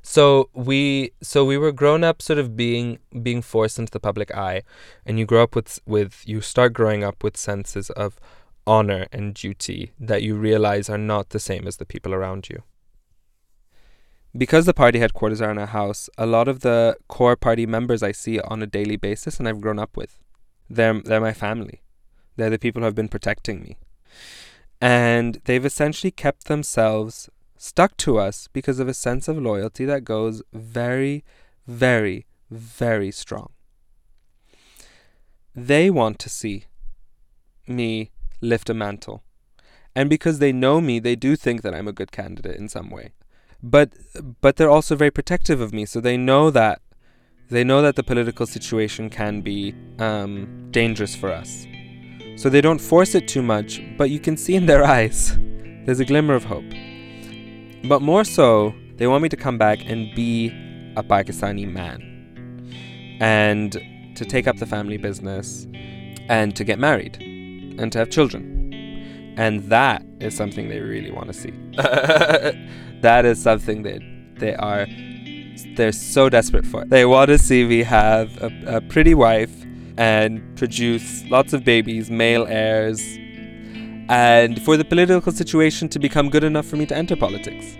So 0.02 0.50
we 0.52 1.12
so 1.22 1.46
we 1.46 1.56
were 1.56 1.72
grown 1.72 2.04
up 2.04 2.20
sort 2.20 2.38
of 2.38 2.56
being 2.56 2.98
being 3.22 3.40
forced 3.40 3.78
into 3.78 3.90
the 3.90 4.00
public 4.00 4.34
eye 4.34 4.64
and 5.06 5.18
you 5.18 5.24
grow 5.24 5.44
up 5.44 5.56
with 5.56 5.80
with 5.86 6.22
you 6.26 6.42
start 6.42 6.74
growing 6.74 7.02
up 7.02 7.24
with 7.24 7.38
senses 7.38 7.88
of 7.90 8.20
honor 8.66 9.06
and 9.12 9.34
duty 9.34 9.92
that 9.98 10.22
you 10.22 10.34
realize 10.36 10.88
are 10.88 10.98
not 10.98 11.30
the 11.30 11.40
same 11.40 11.66
as 11.66 11.76
the 11.78 11.86
people 11.86 12.14
around 12.14 12.48
you. 12.48 12.62
because 14.36 14.64
the 14.64 14.74
party 14.74 14.98
headquarters 14.98 15.42
are 15.42 15.50
in 15.50 15.58
a 15.58 15.66
house, 15.66 16.08
a 16.16 16.26
lot 16.26 16.48
of 16.48 16.60
the 16.60 16.96
core 17.08 17.36
party 17.36 17.66
members 17.66 18.02
I 18.02 18.12
see 18.12 18.40
on 18.40 18.62
a 18.62 18.66
daily 18.66 18.96
basis 18.96 19.38
and 19.38 19.46
I've 19.48 19.60
grown 19.60 19.78
up 19.78 19.96
with. 19.96 20.18
They're, 20.70 21.00
they're 21.02 21.20
my 21.20 21.34
family. 21.34 21.82
They're 22.36 22.50
the 22.50 22.58
people 22.58 22.80
who 22.80 22.86
have 22.86 22.94
been 22.94 23.08
protecting 23.08 23.60
me. 23.60 23.76
And 24.80 25.40
they've 25.44 25.64
essentially 25.64 26.10
kept 26.10 26.46
themselves 26.46 27.28
stuck 27.58 27.96
to 27.98 28.18
us 28.18 28.48
because 28.52 28.78
of 28.78 28.88
a 28.88 28.94
sense 28.94 29.28
of 29.28 29.36
loyalty 29.38 29.84
that 29.84 30.04
goes 30.04 30.42
very, 30.52 31.24
very, 31.66 32.26
very 32.50 33.10
strong. 33.10 33.50
They 35.54 35.90
want 35.90 36.18
to 36.20 36.30
see 36.30 36.64
me 37.66 38.10
lift 38.42 38.68
a 38.68 38.74
mantle. 38.74 39.22
And 39.94 40.10
because 40.10 40.38
they 40.38 40.52
know 40.52 40.80
me, 40.80 40.98
they 40.98 41.16
do 41.16 41.36
think 41.36 41.62
that 41.62 41.74
I'm 41.74 41.88
a 41.88 41.92
good 41.92 42.12
candidate 42.12 42.56
in 42.56 42.68
some 42.68 42.90
way 42.90 43.12
but 43.62 43.92
but 44.40 44.56
they're 44.56 44.70
also 44.70 44.96
very 44.96 45.10
protective 45.10 45.60
of 45.60 45.72
me. 45.72 45.86
So 45.86 46.00
they 46.00 46.16
know 46.16 46.50
that 46.50 46.82
they 47.48 47.64
know 47.64 47.82
that 47.82 47.96
the 47.96 48.02
political 48.02 48.46
situation 48.46 49.10
can 49.10 49.40
be 49.40 49.74
um, 49.98 50.68
dangerous 50.70 51.14
for 51.14 51.30
us. 51.30 51.66
So 52.36 52.48
they 52.48 52.60
don't 52.60 52.80
force 52.80 53.14
it 53.14 53.28
too 53.28 53.42
much, 53.42 53.82
but 53.96 54.10
you 54.10 54.18
can 54.18 54.36
see 54.36 54.54
in 54.54 54.66
their 54.66 54.84
eyes 54.96 55.36
there's 55.84 56.00
a 56.00 56.04
glimmer 56.04 56.34
of 56.34 56.44
hope. 56.44 56.64
But 57.84 58.00
more 58.00 58.24
so, 58.24 58.74
they 58.96 59.06
want 59.06 59.22
me 59.22 59.28
to 59.28 59.36
come 59.36 59.58
back 59.58 59.80
and 59.84 60.14
be 60.14 60.48
a 60.96 61.02
Pakistani 61.02 61.70
man 61.70 62.08
and 63.20 63.72
to 64.14 64.24
take 64.24 64.46
up 64.46 64.56
the 64.56 64.66
family 64.66 64.96
business 64.96 65.66
and 66.28 66.54
to 66.56 66.64
get 66.64 66.78
married 66.78 67.31
and 67.78 67.92
to 67.92 67.98
have 67.98 68.10
children. 68.10 69.34
And 69.36 69.62
that 69.70 70.04
is 70.20 70.36
something 70.36 70.68
they 70.68 70.80
really 70.80 71.10
want 71.10 71.28
to 71.28 71.32
see. 71.32 71.50
that 73.00 73.24
is 73.24 73.42
something 73.42 73.82
that 73.82 74.00
they 74.38 74.54
are 74.54 74.86
they're 75.76 75.92
so 75.92 76.28
desperate 76.28 76.66
for. 76.66 76.84
They 76.84 77.04
want 77.04 77.28
to 77.28 77.38
see 77.38 77.64
me 77.64 77.82
have 77.82 78.42
a, 78.42 78.76
a 78.76 78.80
pretty 78.80 79.14
wife 79.14 79.52
and 79.96 80.56
produce 80.56 81.24
lots 81.26 81.52
of 81.52 81.64
babies, 81.64 82.10
male 82.10 82.46
heirs, 82.48 83.00
and 84.08 84.60
for 84.62 84.76
the 84.76 84.84
political 84.84 85.32
situation 85.32 85.88
to 85.90 85.98
become 85.98 86.28
good 86.28 86.44
enough 86.44 86.66
for 86.66 86.76
me 86.76 86.86
to 86.86 86.96
enter 86.96 87.16
politics. 87.16 87.76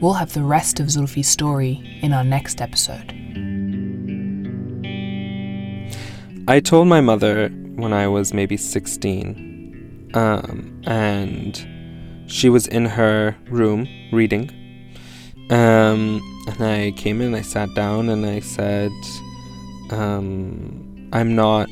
We'll 0.00 0.14
have 0.14 0.32
the 0.32 0.42
rest 0.42 0.80
of 0.80 0.86
Zulfi's 0.86 1.28
story 1.28 1.98
in 2.02 2.12
our 2.12 2.24
next 2.24 2.60
episode. 2.60 3.21
I 6.48 6.58
told 6.58 6.88
my 6.88 7.00
mother 7.00 7.50
when 7.76 7.92
I 7.92 8.08
was 8.08 8.34
maybe 8.34 8.56
16, 8.56 10.10
um, 10.14 10.82
and 10.84 11.64
she 12.26 12.48
was 12.48 12.66
in 12.66 12.84
her 12.84 13.36
room 13.48 13.86
reading. 14.12 14.50
Um, 15.50 16.20
and 16.48 16.60
I 16.60 16.90
came 16.96 17.20
in, 17.20 17.36
I 17.36 17.42
sat 17.42 17.72
down, 17.76 18.08
and 18.08 18.26
I 18.26 18.40
said, 18.40 18.90
um, 19.90 21.08
I'm 21.12 21.36
not, 21.36 21.70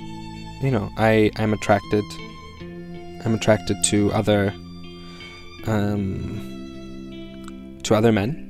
you 0.63 0.71
know, 0.71 0.89
I, 0.97 1.33
I'm 1.35 1.53
attracted. 1.53 2.05
I'm 3.25 3.35
attracted 3.35 3.77
to 3.87 4.13
other, 4.13 4.55
um, 5.67 6.47
to 7.83 7.97
other 7.97 8.13
men. 8.13 8.50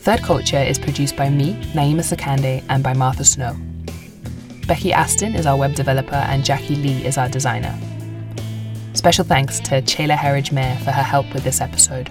Third 0.00 0.22
Culture 0.22 0.56
is 0.56 0.78
produced 0.78 1.14
by 1.14 1.28
me, 1.28 1.52
Naima 1.74 2.00
Sakande, 2.00 2.64
and 2.70 2.82
by 2.82 2.94
Martha 2.94 3.22
Snow. 3.22 3.54
Becky 4.66 4.94
Aston 4.94 5.34
is 5.34 5.44
our 5.44 5.58
web 5.58 5.74
developer, 5.74 6.14
and 6.14 6.42
Jackie 6.42 6.76
Lee 6.76 7.04
is 7.04 7.18
our 7.18 7.28
designer. 7.28 7.78
Special 8.94 9.26
thanks 9.26 9.60
to 9.60 9.82
Chela 9.82 10.14
Herridge 10.14 10.52
Mayer 10.52 10.74
for 10.78 10.90
her 10.90 11.02
help 11.02 11.30
with 11.34 11.44
this 11.44 11.60
episode. 11.60 12.08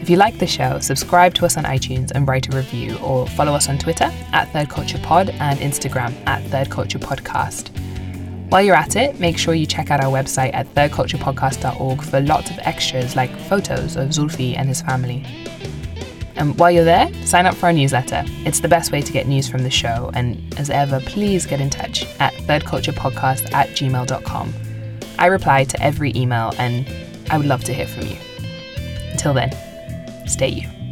If 0.00 0.08
you 0.08 0.16
like 0.16 0.38
the 0.38 0.46
show, 0.46 0.78
subscribe 0.78 1.34
to 1.34 1.44
us 1.44 1.58
on 1.58 1.64
iTunes 1.64 2.12
and 2.14 2.26
write 2.26 2.48
a 2.50 2.56
review, 2.56 2.96
or 2.96 3.26
follow 3.26 3.52
us 3.52 3.68
on 3.68 3.76
Twitter 3.76 4.10
at 4.32 4.50
Third 4.54 4.70
Culture 4.70 4.98
Pod 5.02 5.28
and 5.28 5.58
Instagram 5.58 6.14
at 6.26 6.42
Third 6.44 6.70
Culture 6.70 6.98
Podcast. 6.98 7.68
While 8.50 8.62
you're 8.62 8.74
at 8.74 8.96
it, 8.96 9.20
make 9.20 9.36
sure 9.36 9.52
you 9.52 9.66
check 9.66 9.90
out 9.90 10.02
our 10.02 10.10
website 10.10 10.54
at 10.54 10.72
thirdculturepodcast.org 10.74 12.02
for 12.02 12.20
lots 12.22 12.50
of 12.50 12.58
extras 12.60 13.16
like 13.16 13.30
photos 13.48 13.96
of 13.96 14.08
Zulfi 14.08 14.56
and 14.56 14.66
his 14.66 14.80
family. 14.80 15.26
And 16.36 16.58
while 16.58 16.70
you're 16.70 16.84
there, 16.84 17.12
sign 17.24 17.46
up 17.46 17.54
for 17.54 17.66
our 17.66 17.72
newsletter. 17.72 18.24
It's 18.44 18.60
the 18.60 18.68
best 18.68 18.92
way 18.92 19.00
to 19.00 19.12
get 19.12 19.26
news 19.26 19.48
from 19.48 19.62
the 19.62 19.70
show. 19.70 20.10
And 20.14 20.54
as 20.58 20.70
ever, 20.70 21.00
please 21.00 21.46
get 21.46 21.60
in 21.60 21.70
touch 21.70 22.04
at 22.20 22.32
thirdculturepodcast 22.34 23.52
at 23.52 23.68
gmail.com. 23.70 24.54
I 25.18 25.26
reply 25.26 25.64
to 25.64 25.82
every 25.82 26.12
email 26.16 26.52
and 26.58 26.90
I 27.30 27.38
would 27.38 27.46
love 27.46 27.64
to 27.64 27.72
hear 27.72 27.86
from 27.86 28.06
you. 28.06 28.16
Until 29.12 29.32
then, 29.32 29.52
stay 30.26 30.48
you. 30.48 30.83